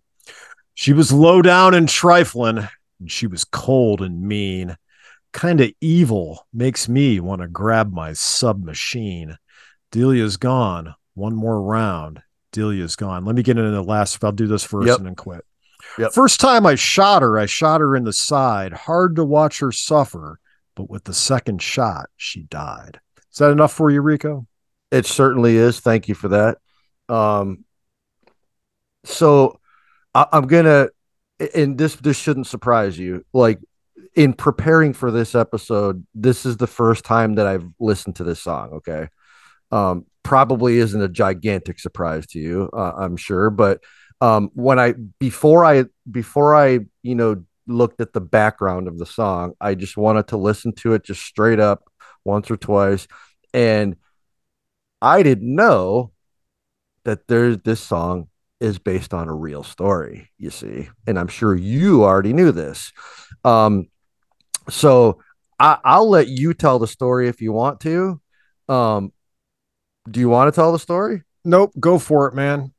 [0.73, 2.67] She was low down and trifling.
[2.99, 4.77] and she was cold and mean,
[5.31, 9.37] kind of evil, makes me want to grab my submachine.
[9.91, 10.95] Delia's gone.
[11.21, 12.23] One more round.
[12.51, 13.25] Delia's gone.
[13.25, 14.23] Let me get into the last.
[14.23, 14.97] I'll do this first Yep.
[14.97, 15.45] and then quit.
[15.99, 16.13] Yep.
[16.13, 18.73] First time I shot her, I shot her in the side.
[18.73, 20.39] Hard to watch her suffer,
[20.75, 22.99] but with the second shot, she died.
[23.31, 24.47] Is that enough for you, Rico?
[24.89, 25.79] It certainly is.
[25.79, 26.57] Thank you for that.
[27.07, 27.65] Um,
[29.03, 29.59] so
[30.13, 30.89] I, I'm gonna,
[31.55, 33.25] and this this shouldn't surprise you.
[33.31, 33.59] Like
[34.15, 38.41] in preparing for this episode, this is the first time that I've listened to this
[38.41, 38.71] song.
[38.73, 39.07] Okay,
[39.71, 43.49] um, probably isn't a gigantic surprise to you, uh, I'm sure.
[43.49, 43.83] But
[44.19, 49.05] um, when I before I before I you know looked at the background of the
[49.05, 51.83] song, I just wanted to listen to it just straight up
[52.23, 53.07] once or twice,
[53.53, 53.95] and
[55.01, 56.11] I didn't know
[57.03, 58.27] that there's this song
[58.59, 60.87] is based on a real story, you see.
[61.07, 62.93] And I'm sure you already knew this.
[63.43, 63.87] Um,
[64.69, 65.19] so
[65.59, 68.21] I, I'll let you tell the story if you want to.
[68.69, 69.11] Um,
[70.09, 71.23] do you want to tell the story?
[71.43, 71.71] Nope.
[71.79, 72.73] Go for it, man.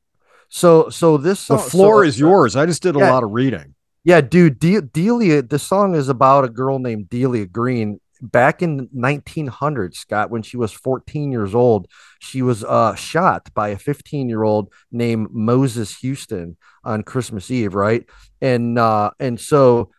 [0.49, 2.55] So, so this The floor so- is yours.
[2.55, 3.75] I just did a lot of reading.
[4.03, 7.99] Yeah, dude, De- Delia, the song is about a girl named Delia Green.
[8.21, 11.87] Back in 1900, Scott, when she was 14 years old,
[12.19, 17.73] she was uh, shot by a 15 year old named Moses Houston on Christmas Eve,
[17.75, 18.05] right?
[18.41, 19.91] And uh, and so,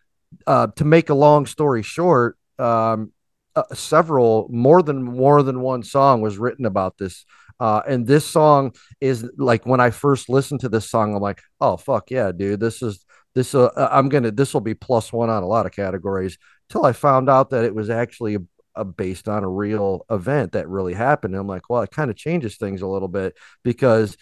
[0.46, 3.12] uh, to make a long story short, um,
[3.56, 7.24] uh, several more than more than one song was written about this.
[7.60, 11.40] Uh, and this song is like when I first listened to this song, I'm like,
[11.60, 13.54] oh fuck yeah, dude, this is this.
[13.54, 16.38] Uh, I'm gonna this will be plus one on a lot of categories.
[16.68, 18.40] Till I found out that it was actually a,
[18.74, 21.34] a based on a real event that really happened.
[21.34, 24.16] And I'm like, well, it kind of changes things a little bit because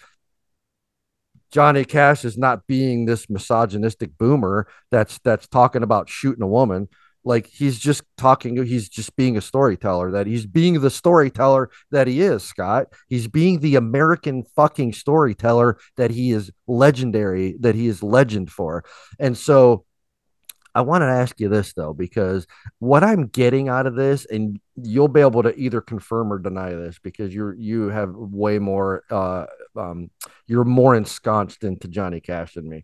[1.53, 6.89] Johnny Cash is not being this misogynistic boomer that's that's talking about shooting a woman.
[7.23, 10.11] Like he's just talking, he's just being a storyteller.
[10.11, 12.87] That he's being the storyteller that he is, Scott.
[13.07, 18.83] He's being the American fucking storyteller that he is legendary, that he is legend for.
[19.19, 19.85] And so
[20.75, 22.47] I want to ask you this though, because
[22.79, 26.71] what I'm getting out of this, and you'll be able to either confirm or deny
[26.71, 29.45] this because you're you have way more uh
[29.75, 30.09] um
[30.47, 32.83] you're more ensconced into Johnny Cash than me.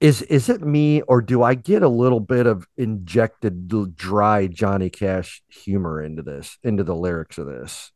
[0.00, 4.88] Is is it me or do I get a little bit of injected dry Johnny
[4.88, 7.92] Cash humor into this, into the lyrics of this?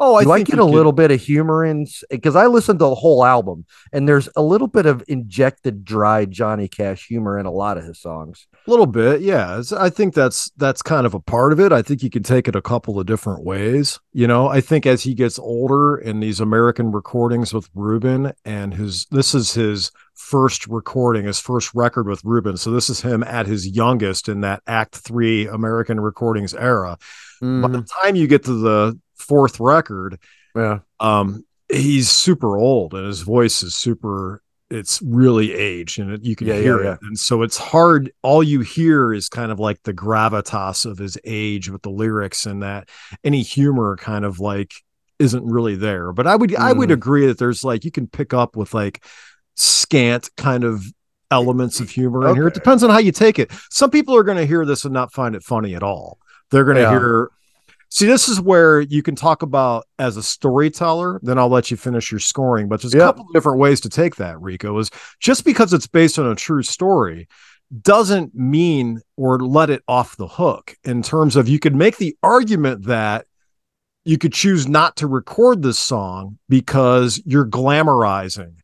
[0.00, 2.84] Oh, I do I get a little bit of humor in because I listened to
[2.84, 7.46] the whole album and there's a little bit of injected dry Johnny Cash humor in
[7.46, 8.46] a lot of his songs.
[8.64, 9.60] A little bit, yeah.
[9.76, 11.72] I think that's that's kind of a part of it.
[11.72, 13.98] I think you can take it a couple of different ways.
[14.12, 18.74] You know, I think as he gets older in these American recordings with Rubin and
[18.74, 22.56] his this is his first recording, his first record with Rubin.
[22.56, 26.98] So this is him at his youngest in that Act Three American recordings era.
[27.40, 30.18] By the time you get to the fourth record,
[30.56, 34.42] yeah, um, he's super old and his voice is super.
[34.70, 36.92] It's really aged, and it, you can Yeah, yeah, hear yeah.
[36.94, 36.98] it.
[37.02, 38.10] And so it's hard.
[38.22, 42.44] All you hear is kind of like the gravitas of his age with the lyrics,
[42.44, 42.90] and that
[43.24, 44.74] any humor kind of like
[45.18, 46.12] isn't really there.
[46.12, 46.94] But I would I would Mhm.
[46.94, 49.02] agree that there's like you can pick up with like
[49.58, 50.84] scant kind of
[51.30, 52.46] elements of humor in here.
[52.48, 53.50] It depends on how you take it.
[53.70, 56.18] Some people are going to hear this and not find it funny at all.
[56.50, 56.90] They're going to Yeah.
[56.90, 57.30] hear.
[57.90, 61.20] See, this is where you can talk about as a storyteller.
[61.22, 62.68] Then I'll let you finish your scoring.
[62.68, 64.40] But there's a couple of different ways to take that.
[64.40, 64.90] Rico is
[65.20, 67.28] just because it's based on a true story
[67.82, 70.74] doesn't mean or let it off the hook.
[70.84, 73.26] In terms of you could make the argument that
[74.04, 78.54] you could choose not to record this song because you're glamorizing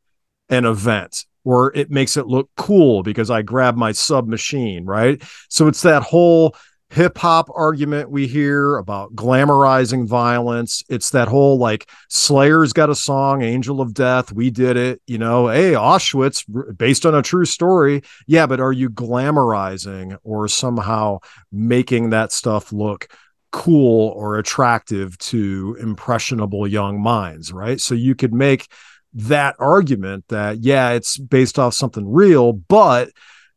[0.55, 5.22] an event or it makes it look cool because I grab my submachine, right?
[5.48, 6.57] So it's that whole
[6.90, 10.82] hip hop argument we hear about glamorizing violence.
[10.88, 14.32] It's that whole like Slayer's got a song, Angel of Death.
[14.32, 16.44] We did it, you know, hey, Auschwitz,
[16.76, 18.02] based on a true story.
[18.26, 21.18] Yeah, but are you glamorizing or somehow
[21.50, 23.09] making that stuff look
[23.50, 27.80] cool or attractive to impressionable young minds, right?
[27.80, 28.68] So you could make
[29.15, 33.11] that argument that, yeah, it's based off something real, but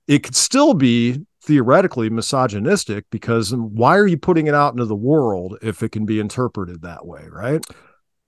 [0.08, 4.96] it could still be theoretically misogynistic because why are you putting it out into the
[4.96, 7.64] world if it can be interpreted that way, right?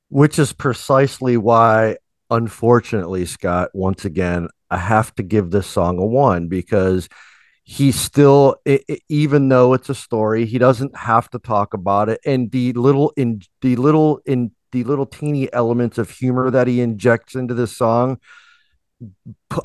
[0.10, 1.98] which is precisely why
[2.30, 7.10] unfortunately scott once again i have to give this song a one because
[7.64, 12.10] he still i i- even though it's a story he doesn't have to talk about
[12.10, 16.67] it and the little in the little in the little teeny elements of humor that
[16.67, 18.20] he injects into this song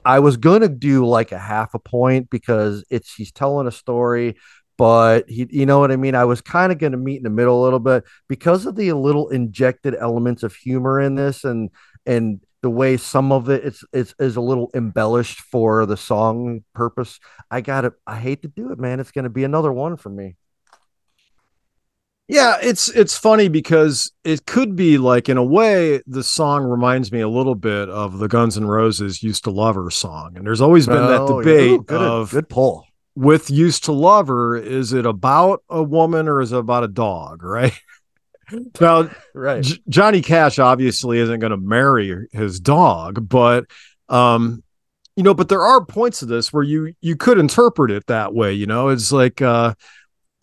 [0.05, 4.37] I was gonna do like a half a point because it's he's telling a story,
[4.79, 6.15] but he, you know what I mean.
[6.15, 8.93] I was kind of gonna meet in the middle a little bit because of the
[8.93, 11.71] little injected elements of humor in this, and
[12.07, 16.63] and the way some of it it's it's is a little embellished for the song
[16.75, 17.19] purpose.
[17.51, 19.01] I gotta, I hate to do it, man.
[19.01, 20.37] It's gonna be another one for me.
[22.27, 27.13] Yeah, it's it's funny because it could be like in a way the song reminds
[27.13, 30.47] me a little bit of the Guns N' Roses "Used to Love Her" song, and
[30.47, 32.87] there's always been that Oh, debate ooh, good, of good pull.
[33.15, 36.89] with "Used to Love Her" is it about a woman or is it about a
[36.89, 37.79] dog, right?
[38.81, 39.63] now, Right.
[39.63, 43.65] J- Johnny Cash obviously isn't going to marry his dog, but
[44.09, 44.63] um,
[45.17, 48.35] you know, but there are points of this where you you could interpret it that
[48.35, 48.53] way.
[48.55, 49.75] You know, it's like uh,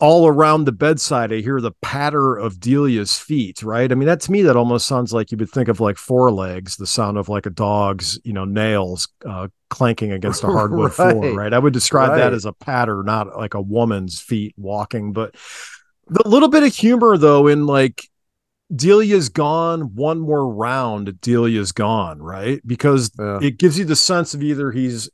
[0.02, 3.62] all around the bedside, I hear the patter of Delia's feet.
[3.62, 3.90] Right?
[3.90, 6.32] I mean, that to me, that almost sounds like you would think of like four
[6.32, 10.92] legs, the sound of like a dog's you know nails uh, clanking against a hardwood
[10.92, 11.14] floor.
[11.14, 11.34] Right.
[11.36, 11.54] Right?
[11.54, 15.36] I would describe that as a patter, not like a woman's feet walking, but
[16.08, 18.08] the little bit of humor though in like
[18.74, 22.60] Delia's gone, one more round, Delia's gone, right?
[22.66, 23.38] Because Yeah.
[23.40, 25.08] it gives you the sense of either he's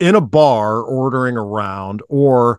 [0.00, 2.58] in a bar ordering a round or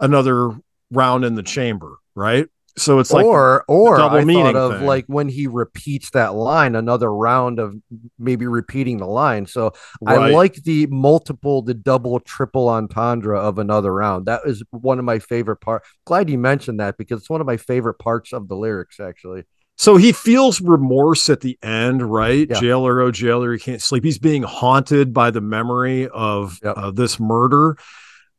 [0.00, 0.52] another
[0.90, 2.46] round in the chamber, right?
[2.78, 4.86] So it's like or or double I meaning thought of thing.
[4.86, 7.74] like when he repeats that line, another round of
[8.18, 9.46] maybe repeating the line.
[9.46, 9.72] So
[10.06, 14.26] I like the multiple, the double, triple entendre of another round.
[14.26, 15.84] That is one of my favorite part.
[16.04, 19.00] Glad you mentioned that because it's one of my favorite parts of the lyrics.
[19.00, 19.44] Actually,
[19.76, 22.46] So he feels remorse at the end, right?
[22.46, 22.60] Yeah.
[22.60, 24.04] Jailer, oh jailer, he can't sleep.
[24.04, 27.78] He's being haunted by the memory of uh, this murder.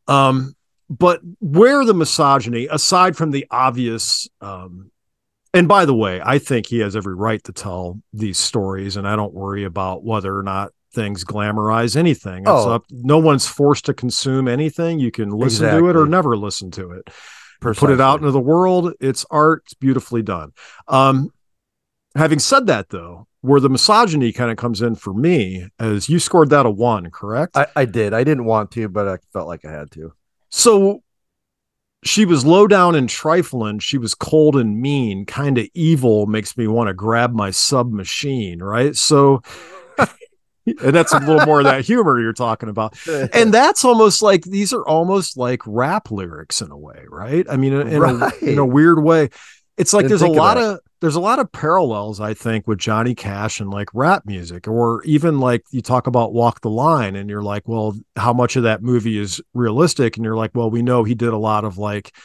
[0.07, 0.55] Um,
[0.89, 4.91] but where the misogyny, aside from the obvious, um,
[5.53, 9.07] and by the way, I think he has every right to tell these stories, and
[9.07, 12.43] I don't worry about whether or not things glamorize anything.
[12.47, 12.71] Oh.
[12.71, 14.99] up, no one's forced to consume anything.
[14.99, 17.09] You can listen to it or never listen to it
[17.59, 18.93] put it out into the world.
[18.99, 19.63] It's art.
[19.65, 20.51] It's beautifully done.
[20.87, 21.31] Um,
[22.15, 26.19] having said that, though, where the misogyny kind of comes in for me, as you
[26.19, 27.57] scored that a one, correct?
[27.57, 28.13] I, I did.
[28.13, 30.13] I didn't want to, but I felt like I had to.
[30.49, 31.03] So
[32.03, 33.79] she was low down and trifling.
[33.79, 36.25] She was cold and mean, kind of evil.
[36.27, 38.95] Makes me want to grab my submachine, right?
[38.95, 39.41] So.
[40.83, 42.97] And that's a little more of that humor you're talking about.
[43.07, 47.47] And that's almost like these are almost like rap lyrics in a way, right?
[47.49, 48.33] I mean, in, Right.
[48.41, 49.29] a, in a weird way.
[49.77, 52.79] It's like Didn't there's a lot of there's a lot of parallels, I think, with
[52.79, 57.15] Johnny Cash and like rap music, or even like you talk about Walk the Line,
[57.15, 60.17] and you're like, well, how much of that movie is realistic?
[60.17, 62.15] And you're like, well, we know he did a lot of like,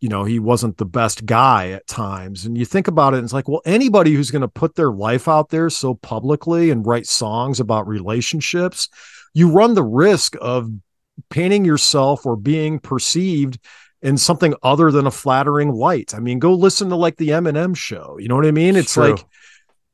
[0.00, 2.44] you know, he wasn't the best guy at times.
[2.46, 4.90] And you think about it, and it's like, well, anybody who's going to put their
[4.90, 8.88] life out there so publicly and write songs about relationships,
[9.34, 10.70] you run the risk of
[11.30, 13.58] painting yourself or being perceived
[14.04, 16.14] in something other than a flattering light.
[16.14, 18.18] I mean, go listen to like the Eminem show.
[18.20, 18.76] You know what I mean?
[18.76, 19.12] It's True.
[19.12, 19.24] like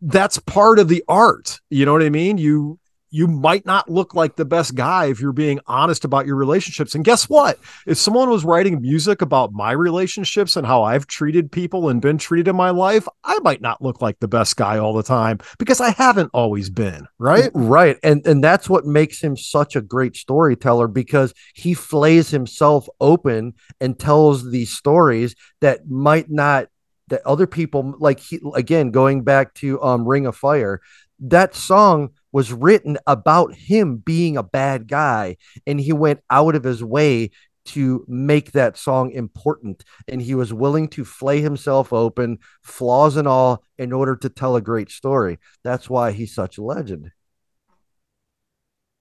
[0.03, 1.61] that's part of the art.
[1.71, 2.37] You know what I mean?
[2.37, 2.80] You
[3.11, 6.95] you might not look like the best guy if you're being honest about your relationships.
[6.95, 7.59] And guess what?
[7.87, 12.19] If someone was writing music about my relationships and how I've treated people and been
[12.19, 15.39] treated in my life, I might not look like the best guy all the time
[15.59, 17.51] because I haven't always been, right?
[17.55, 22.89] right and and that's what makes him such a great storyteller because he flays himself
[23.01, 26.69] open and tells these stories that might not
[27.09, 30.81] that other people like he again going back to um ring of fire
[31.19, 36.65] that song was written about him being a bad guy and he went out of
[36.65, 37.31] his way
[37.67, 43.29] to make that song important and he was willing to flay himself open flaws and
[43.29, 47.11] all in order to tell a great story that's why he's such a legend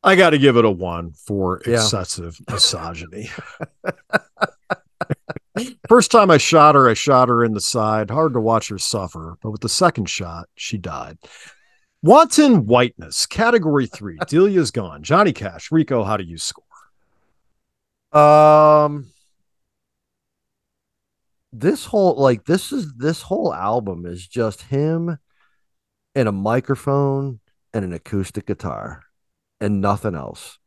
[0.01, 1.73] I got to give it a one for Yeah.
[1.73, 3.29] excessive misogyny.
[5.89, 8.09] First time I shot her, I shot her in the side.
[8.09, 11.17] Hard to watch her suffer, but with the second shot, she died.
[12.01, 14.17] Wanton whiteness, category three.
[14.27, 15.03] Delia's gone.
[15.03, 16.63] Johnny Cash, Rico, how do you score?
[18.11, 19.11] Um,
[21.51, 25.17] this whole like this is this whole album is just him
[26.15, 27.39] and a microphone
[27.73, 29.03] and an acoustic guitar
[29.59, 30.57] and nothing else.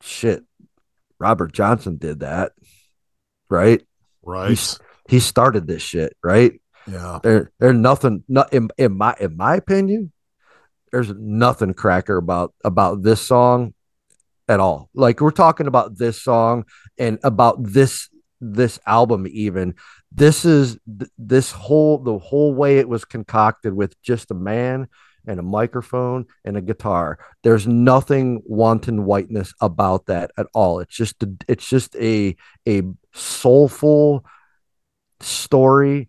[0.00, 0.44] Shit,
[1.18, 2.52] Robert Johnson did that,
[3.50, 3.82] right?
[4.22, 4.50] Right.
[4.50, 4.78] He's,
[5.08, 6.60] he started this shit, right?
[6.88, 7.18] Yeah.
[7.22, 8.24] There, there's nothing.
[8.28, 10.12] Not in, in my in my opinion,
[10.92, 13.74] there's nothing cracker about about this song
[14.48, 14.88] at all.
[14.94, 16.64] Like we're talking about this song
[16.98, 18.08] and about this
[18.40, 19.74] this album even.
[20.10, 24.88] This is th- this whole the whole way it was concocted with just a man
[25.26, 27.18] and a microphone and a guitar.
[27.42, 30.80] There's nothing wanton whiteness about that at all.
[30.80, 32.34] It's just a, it's just a
[32.66, 32.82] a
[33.12, 34.24] soulful
[35.20, 36.08] story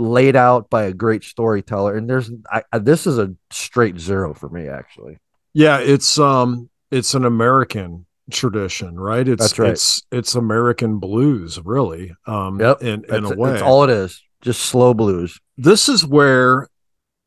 [0.00, 1.96] laid out by a great storyteller.
[1.96, 5.18] And there's I, this is a straight zero for me actually.
[5.52, 9.26] Yeah, it's um it's an American tradition, right?
[9.26, 9.70] It's That's right.
[9.72, 12.12] it's it's American blues, really.
[12.26, 12.82] Um Yep.
[12.82, 13.50] in, in That's, a way.
[13.50, 14.22] that's all it is.
[14.42, 15.38] Just slow blues.
[15.58, 16.68] this is where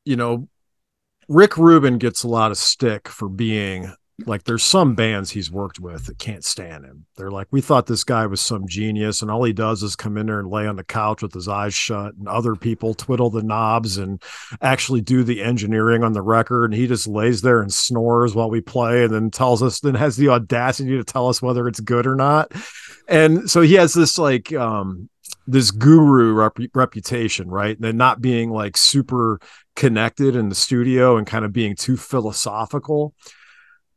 [0.05, 0.47] you know
[1.29, 3.93] Rick Rubin gets a lot of stick for being
[4.25, 7.05] like there's some bands he's worked with that can't stand him.
[7.17, 10.17] They're like, we thought this guy was some genius, and all he does is come
[10.17, 13.29] in there and lay on the couch with his eyes shut, and other people twiddle
[13.29, 14.21] the knobs and
[14.61, 18.49] actually do the engineering on the record, and he just lays there and snores while
[18.49, 21.79] we play, and then tells us, then has the audacity to tell us whether it's
[21.79, 22.51] good or not.
[23.07, 25.09] And so he has this like um
[25.45, 27.75] this guru rep- reputation, right?
[27.75, 29.41] And then not being like super
[29.75, 33.13] connected in the studio and kind of being too philosophical.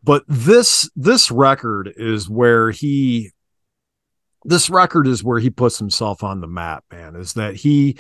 [0.07, 3.33] But this this record is where he
[4.45, 7.17] this record is where he puts himself on the map, man.
[7.17, 7.99] Is that he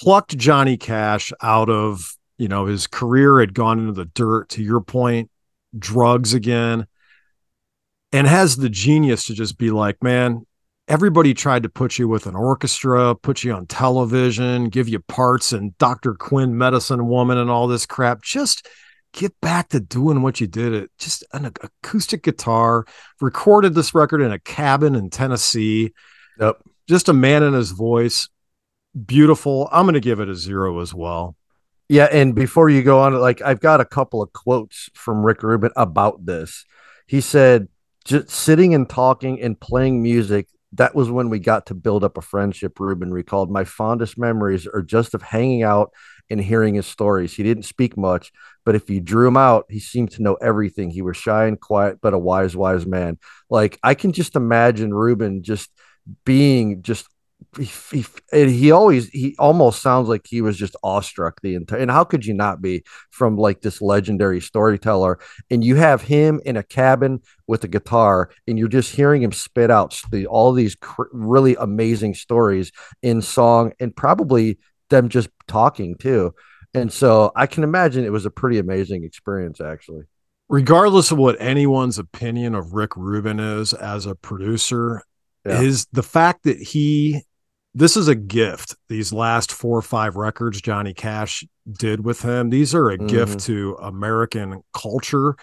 [0.00, 4.64] plucked Johnny Cash out of, you know, his career had gone into the dirt to
[4.64, 5.30] your point,
[5.78, 6.88] drugs again,
[8.10, 10.44] and has the genius to just be like, man,
[10.88, 15.52] everybody tried to put you with an orchestra, put you on television, give you parts
[15.52, 16.14] and Dr.
[16.14, 18.22] Quinn Medicine Woman and all this crap.
[18.22, 18.66] Just
[19.16, 20.90] get back to doing what you did it.
[20.98, 22.84] Just an acoustic guitar,
[23.20, 25.92] recorded this record in a cabin in Tennessee.
[26.38, 26.62] Yep.
[26.86, 28.28] Just a man in his voice.
[29.04, 29.68] Beautiful.
[29.72, 31.34] I'm going to give it a zero as well.
[31.88, 35.42] Yeah, and before you go on, like I've got a couple of quotes from Rick
[35.42, 36.64] Rubin about this.
[37.06, 37.68] He said,
[38.04, 40.48] "Just sitting and talking and playing music.
[40.76, 44.66] That was when we got to build up a friendship." Rubin recalled, "My fondest memories
[44.66, 45.92] are just of hanging out
[46.30, 47.34] and hearing his stories.
[47.34, 48.32] He didn't speak much,
[48.64, 50.90] but if you drew him out, he seemed to know everything.
[50.90, 53.18] He was shy and quiet, but a wise, wise man.
[53.48, 55.70] Like I can just imagine Rubin just
[56.24, 57.06] being just."
[57.58, 61.90] He, he, he always he almost sounds like he was just awestruck the entire and
[61.90, 65.18] how could you not be from like this legendary storyteller?
[65.50, 69.32] And you have him in a cabin with a guitar and you're just hearing him
[69.32, 72.72] spit out the, all these cr- really amazing stories
[73.02, 74.58] in song and probably
[74.90, 76.34] them just talking too.
[76.74, 80.04] And so i can imagine it was a pretty amazing experience actually.
[80.48, 85.02] Regardless of what anyone's opinion of Rick Rubin is as a producer,
[85.44, 85.60] Yeah.
[85.60, 87.22] is the fact that he
[87.76, 88.74] this is a gift.
[88.88, 93.06] These last four or five records Johnny Cash did with him, these are a mm-hmm.
[93.06, 95.36] gift to American culture.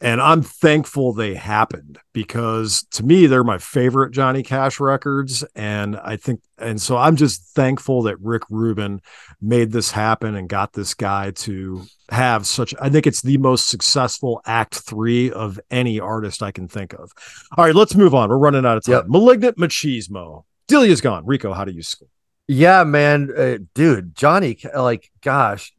[0.00, 5.42] And I'm thankful they happened because to me, they're my favorite Johnny Cash records.
[5.56, 9.00] And I think, and so I'm just thankful that Rick Rubin
[9.40, 13.68] made this happen and got this guy to have such, I think it's the most
[13.68, 17.10] successful act three of any artist I can think of.
[17.56, 18.28] All right, let's move on.
[18.28, 18.92] We're running out of time.
[18.92, 19.04] Yep.
[19.08, 20.44] Malignant Machismo.
[20.68, 21.24] Delia's gone.
[21.26, 22.08] Rico, how do you score?
[22.48, 25.72] Yeah, man, uh, dude, Johnny, like, gosh,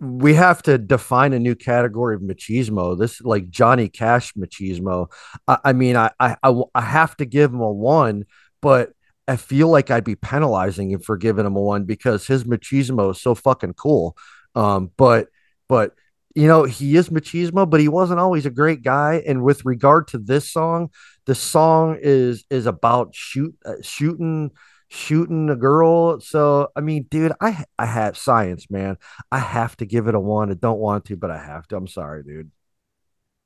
[0.00, 2.96] we have to define a new category of machismo.
[2.96, 5.10] This like Johnny Cash machismo.
[5.48, 8.26] I, I mean, I, I, I, I have to give him a one,
[8.62, 8.92] but
[9.26, 13.10] I feel like I'd be penalizing him for giving him a one because his machismo
[13.10, 14.16] is so fucking cool.
[14.54, 15.28] Um, but,
[15.68, 15.94] but
[16.38, 19.24] you know, he is machismo, but he wasn't always a great guy.
[19.26, 20.90] And with regard to this song,
[21.26, 24.52] the song is is about shoot uh, shooting
[24.86, 26.20] shooting a girl.
[26.20, 28.98] So I mean, dude, I I have science, man.
[29.32, 30.52] I have to give it a one.
[30.52, 31.76] I don't want to, but I have to.
[31.76, 32.52] I'm sorry, dude.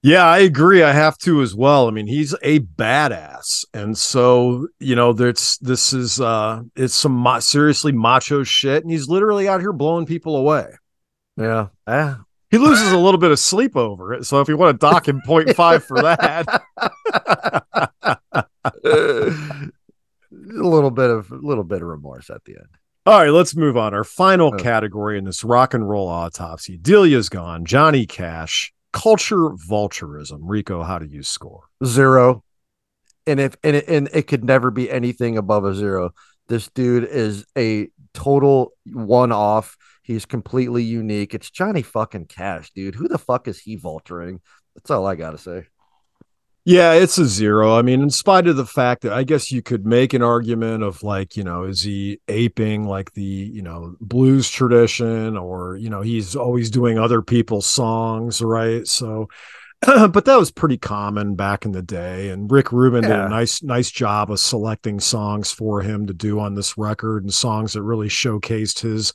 [0.03, 0.83] Yeah, I agree.
[0.83, 1.89] I have to as well.
[1.89, 7.13] I mean, he's a badass, and so you know, there's this is uh, it's some
[7.13, 10.67] ma- seriously macho shit, and he's literally out here blowing people away.
[11.39, 12.17] Yeah, yeah.
[12.53, 14.27] He loses a little bit of sleep over it.
[14.27, 16.63] So if you want to dock him 0.5 for that,
[18.85, 19.71] a
[20.31, 22.69] little bit of a little bit of remorse at the end.
[23.05, 23.95] All right, let's move on.
[23.95, 24.59] Our final Oh.
[24.59, 26.77] category in this rock and roll autopsy.
[26.77, 27.65] Delia's gone.
[27.65, 28.73] Johnny Cash.
[28.93, 30.41] Culture vulturism.
[30.43, 31.63] Rico, how do you score?
[31.85, 32.45] Zero.
[33.27, 36.11] And if and it, and it could never be anything above a zero.
[36.49, 39.77] This dude is a total one off.
[40.03, 41.35] He's completely unique.
[41.35, 42.97] It's Johnny fucking Cash, dude.
[42.97, 44.41] Who the fuck is he vulturing?
[44.75, 45.67] That's all I gotta say.
[46.65, 47.77] Yeah, it's a zero.
[47.77, 50.85] I mean, in spite of the fact that I guess you could make an argument
[50.85, 55.91] of like, you know, is he aping like the, you know, blues tradition or, you
[55.91, 58.87] know, he's always doing other people's songs, right?
[58.87, 59.29] So,
[59.81, 62.29] but that was pretty common back in the day.
[62.29, 66.39] And Rick Rubin did a nice, nice job of selecting songs for him to do
[66.39, 69.13] on this record and songs that really showcased his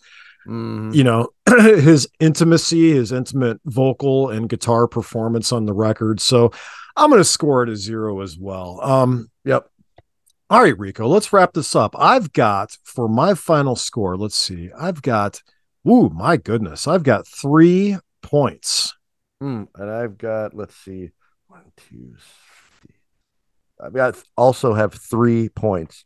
[0.47, 0.95] Mhm.
[0.95, 1.29] you know
[1.59, 6.51] his intimacy his intimate vocal and guitar performance on the record so
[6.95, 9.69] i'm going to score it a zero as well um Yep.
[10.49, 14.69] all right rico let's wrap this up i've got for my final score let's see
[14.79, 15.41] i've got
[15.87, 18.93] ooh my goodness i've got three points
[19.43, 21.11] Mm, and I've got, let's see,
[21.45, 22.15] one, two,
[22.81, 22.95] three.
[23.79, 26.05] I've got also have three points.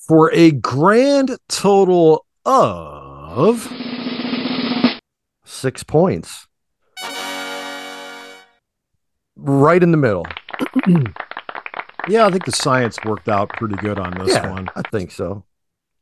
[0.00, 3.03] for a grand total of
[5.44, 6.46] Six points.
[9.36, 10.26] Right in the middle.
[12.08, 15.10] yeah i think the science worked out pretty good on this yeah, one I think
[15.10, 15.44] so.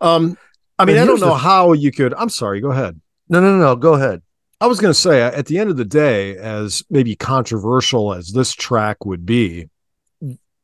[0.01, 0.37] um
[0.78, 3.41] i mean And i don't know the- how you could i'm sorry go ahead No,
[3.41, 3.76] no, no, no.
[3.76, 4.20] Go ahead.
[4.61, 8.33] I was going to say, at the end of the day, as maybe controversial as
[8.33, 9.68] this track would be,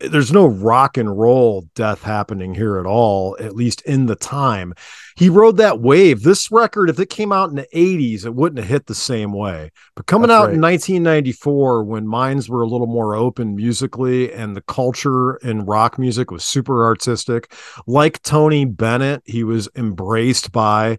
[0.01, 4.72] there's no rock and roll death happening here at all, at least in the time.
[5.16, 6.22] He rode that wave.
[6.22, 9.32] This record, if it came out in the 80s, it wouldn't have hit the same
[9.32, 9.72] way.
[9.96, 14.57] But coming That's out in 1994, when minds were a little more open musically and
[14.57, 17.53] the culture in rock music was super artistic,
[17.88, 20.99] like Tony Bennett, he was embraced by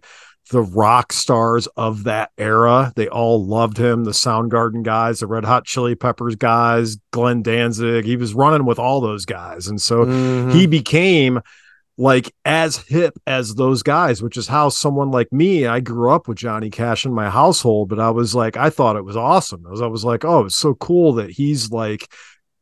[0.50, 2.92] the rock stars of that era.
[2.96, 4.04] They all loved him.
[4.04, 8.04] The Soundgarden guys, the Red Hot Chili Peppers guys, Glenn Danzig.
[8.04, 9.68] He was running with all those guys.
[9.68, 10.52] And so Mhm.
[10.52, 11.40] he became
[11.96, 16.26] like as hip as those guys, which is how someone like me, I grew up
[16.28, 19.64] with Johnny Cash in my household, but I was like, I thought it was awesome.
[19.66, 22.08] I was, I was like, oh, it's so cool that he's like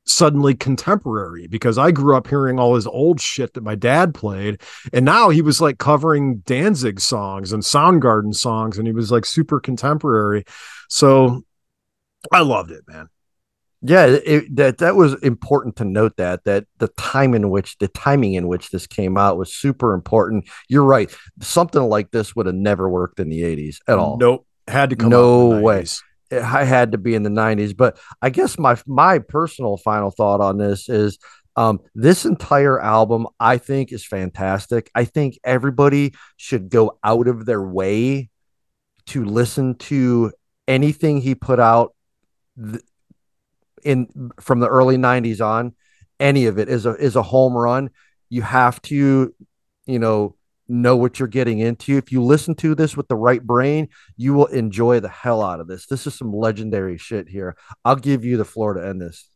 [0.09, 4.61] suddenly contemporary because I grew up hearing all his old shit that my dad played.
[4.93, 9.25] And now he was like covering Danzig songs and Soundgarden songs, and he was like
[9.25, 10.45] super contemporary.
[10.89, 11.43] So
[12.33, 13.09] I loved it, man.
[13.81, 17.87] Yeah, it, that that was important to note that that the time in which the
[17.87, 20.49] timing in which this came out was super important.
[20.69, 21.15] You're right.
[21.41, 24.17] Something like this would have never worked in the 80s at all.
[24.19, 24.47] Nope.
[24.67, 25.85] Had to come no out in the way.
[26.31, 26.39] 90s.
[26.39, 27.76] It I had to be in the 90s.
[27.76, 31.18] But I guess my my personal final thought on this is
[31.57, 34.91] um, this entire album I think is fantastic.
[34.95, 38.31] I think everybody should go out of their way
[39.07, 40.33] to listen to
[40.68, 41.95] anything he put out
[42.62, 42.83] th-
[43.83, 45.74] in from the early 90s on.
[46.20, 47.91] Any of it is a is a home run.
[48.29, 49.35] You have to,
[49.87, 50.37] you know,
[50.69, 51.97] know what you're getting into.
[51.97, 55.61] If you listen to this with the right brain, you will enjoy the hell out
[55.61, 55.87] of this.
[55.87, 57.57] This is some legendary shit here.
[57.85, 59.29] I'll give you the floor to end this.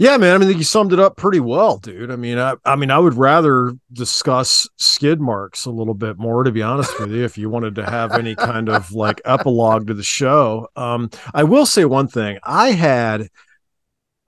[0.00, 0.34] Yeah, man.
[0.34, 2.10] I mean, you summed it up pretty well, dude.
[2.10, 6.42] I mean, I, I mean, I would rather discuss skid marks a little bit more,
[6.42, 9.88] to be honest with you, if you wanted to have any kind of like epilogue
[9.88, 10.68] to the show.
[10.74, 12.38] Um, I will say one thing.
[12.42, 13.28] I had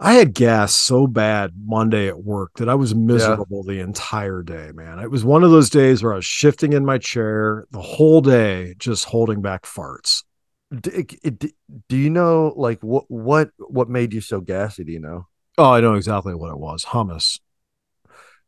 [0.02, 4.72] I had gas so bad Monday at work that I was miserable the entire day,
[4.74, 4.98] man.
[4.98, 8.20] It was one of those days where I was shifting in my chair the whole
[8.20, 10.24] day, just holding back farts.
[10.72, 11.54] D- d-
[11.88, 14.82] do you know like what what what made you so gassy?
[14.82, 15.28] Do you know?
[15.56, 16.86] Oh, I know exactly what it was.
[16.86, 17.38] Hummus.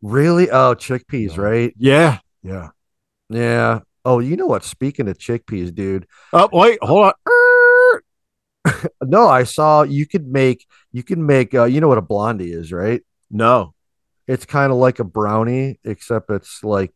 [0.03, 0.51] Really?
[0.51, 1.73] Oh, chickpeas, right?
[1.79, 2.19] Yeah.
[2.43, 2.71] Yeah.
[3.29, 3.81] Yeah.
[4.05, 4.65] Oh, you know what?
[4.65, 6.07] Speaking of chickpeas, dude.
[6.33, 7.13] Oh, wait, hold on.
[9.03, 12.53] no, I saw you could make you can make uh, you know what a blondie
[12.53, 13.03] is, right?
[13.31, 13.75] No.
[14.27, 16.93] It's kind of like a brownie, except it's like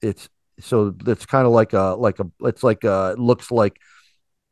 [0.00, 0.28] it's
[0.60, 3.78] so it's kind of like a like a it's like a it looks like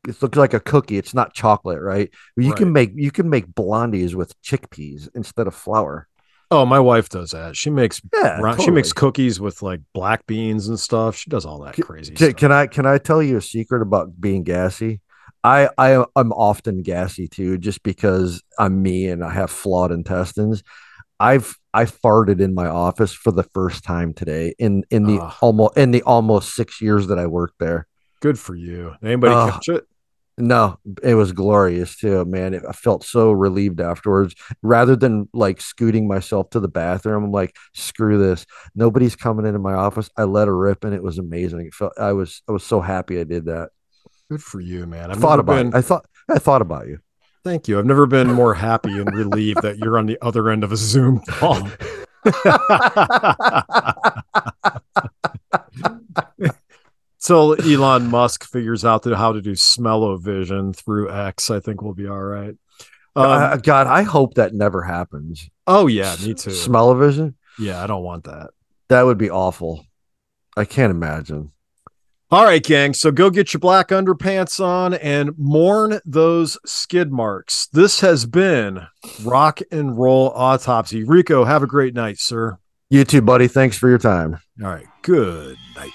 [0.07, 0.97] it looks like a cookie.
[0.97, 2.11] It's not chocolate, right?
[2.35, 2.57] But you Right.
[2.57, 6.07] can make you can make blondies with chickpeas instead of flour.
[6.51, 7.55] Oh, my wife does that.
[7.55, 11.15] She makes Yeah, brown- she makes cookies with like black beans and stuff.
[11.15, 14.43] She does all that crazy can I can I tell you a secret about being
[14.43, 15.01] gassy?
[15.43, 20.63] I I I'm often gassy too, just because I'm me and I have flawed intestines.
[21.19, 25.27] I've I farted in my office for the first time today in in the ah.
[25.27, 25.35] Ugh.
[25.41, 27.87] almost in the almost six years that I worked there.
[28.21, 28.93] Good for you.
[29.03, 29.85] Anybody catch it?
[30.37, 32.55] No, it was glorious too, man.
[32.55, 34.33] It, I felt so relieved afterwards.
[34.63, 38.47] Rather than like scooting myself to the bathroom, I'm like, screw this.
[38.73, 40.09] Nobody's coming into my office.
[40.17, 41.67] I let her rip, and it was amazing.
[41.67, 43.69] It felt I was I was so happy I did that.
[44.33, 45.11] Good for you, man.
[45.11, 45.75] I I've thought about been.
[45.75, 46.97] I thought I thought about you.
[47.43, 47.77] Thank you.
[47.77, 50.75] I've never been more happy and relieved that you're on the other end of a
[50.75, 51.69] Zoom call.
[57.19, 62.07] so Elon Musk figures out how to do smell-o-vision through X, I think we'll be
[62.07, 62.55] all right.
[63.15, 65.47] Um, Uh, God, I hope that never happens.
[65.67, 66.49] oh yeah, me too.
[66.49, 67.35] Smell-o-vision?
[67.59, 68.49] Yeah, I don't want that.
[68.89, 69.85] That would be awful.
[70.57, 71.51] I can't imagine.
[72.33, 72.95] All right, gang.
[72.95, 77.67] So go get your black underpants on and mourn those skid marks.
[77.67, 78.87] This has been
[79.23, 81.03] Rock and Roll Autopsy.
[81.03, 82.57] Rico, have a great night, sir.
[82.89, 83.47] You too, buddy.
[83.47, 84.39] Thanks for your time.
[84.63, 84.87] All right.
[85.03, 85.91] Good night.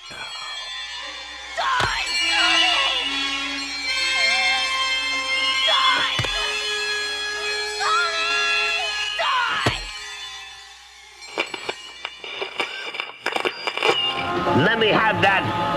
[14.56, 15.67] Let me have that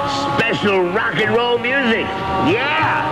[0.54, 2.06] special rock and roll music.
[2.52, 3.08] Yeah!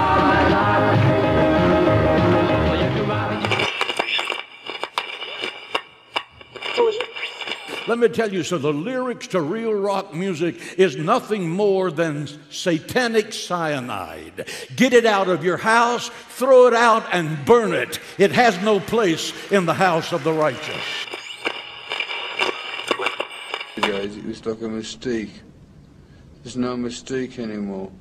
[7.87, 12.27] Let me tell you, so the lyrics to real rock music is nothing more than
[12.51, 14.47] satanic cyanide.
[14.75, 17.99] Get it out of your house, throw it out, and burn it.
[18.17, 20.83] It has no place in the house of the righteous.
[23.77, 25.31] Guys, it was like a mistake.
[26.43, 27.91] There's no mistake anymore.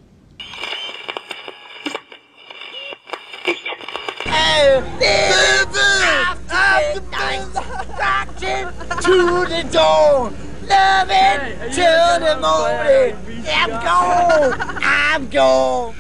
[9.09, 10.35] to the dawn,
[10.69, 13.47] loving till the morning.
[13.49, 15.95] I'm gone, I'm gone.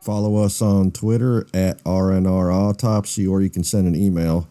[0.00, 4.48] Follow us on Twitter at RNR Autopsy, or you can send an email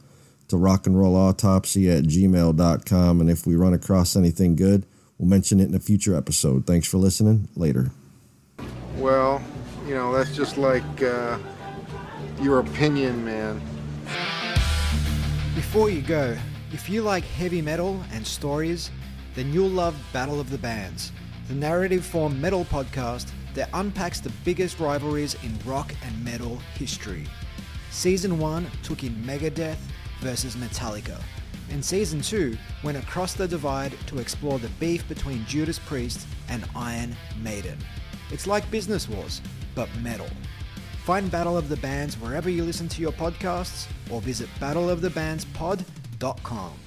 [0.47, 3.22] to rockandrollautopsy at gmail.com.
[3.22, 4.86] And if we run across anything good,
[5.18, 6.66] we'll mention it in a future episode.
[6.66, 7.47] Thanks for listening.
[7.55, 7.91] Later.
[8.97, 9.41] Well,
[9.88, 11.38] you know, that's just like uh,
[12.41, 13.61] your opinion, man.
[15.55, 16.38] Before you go,
[16.72, 18.91] if you like heavy metal and stories,
[19.36, 21.11] then you'll love Battle of the Bands,
[21.47, 27.26] the narrative form metal podcast that unpacks the biggest rivalries in rock and metal history.
[27.91, 29.78] Season 1 took in Megadeth
[30.20, 31.22] versus Metallica,
[31.74, 36.63] and Season 2 went across the divide to explore the beef between Judas Priest and
[36.76, 37.80] Iron Maiden.
[38.32, 39.41] It's like Business Wars,
[39.74, 40.30] but metal.
[41.03, 46.83] Find Battle of the Bands wherever you listen to your podcasts or visit battleofthebandspod.com.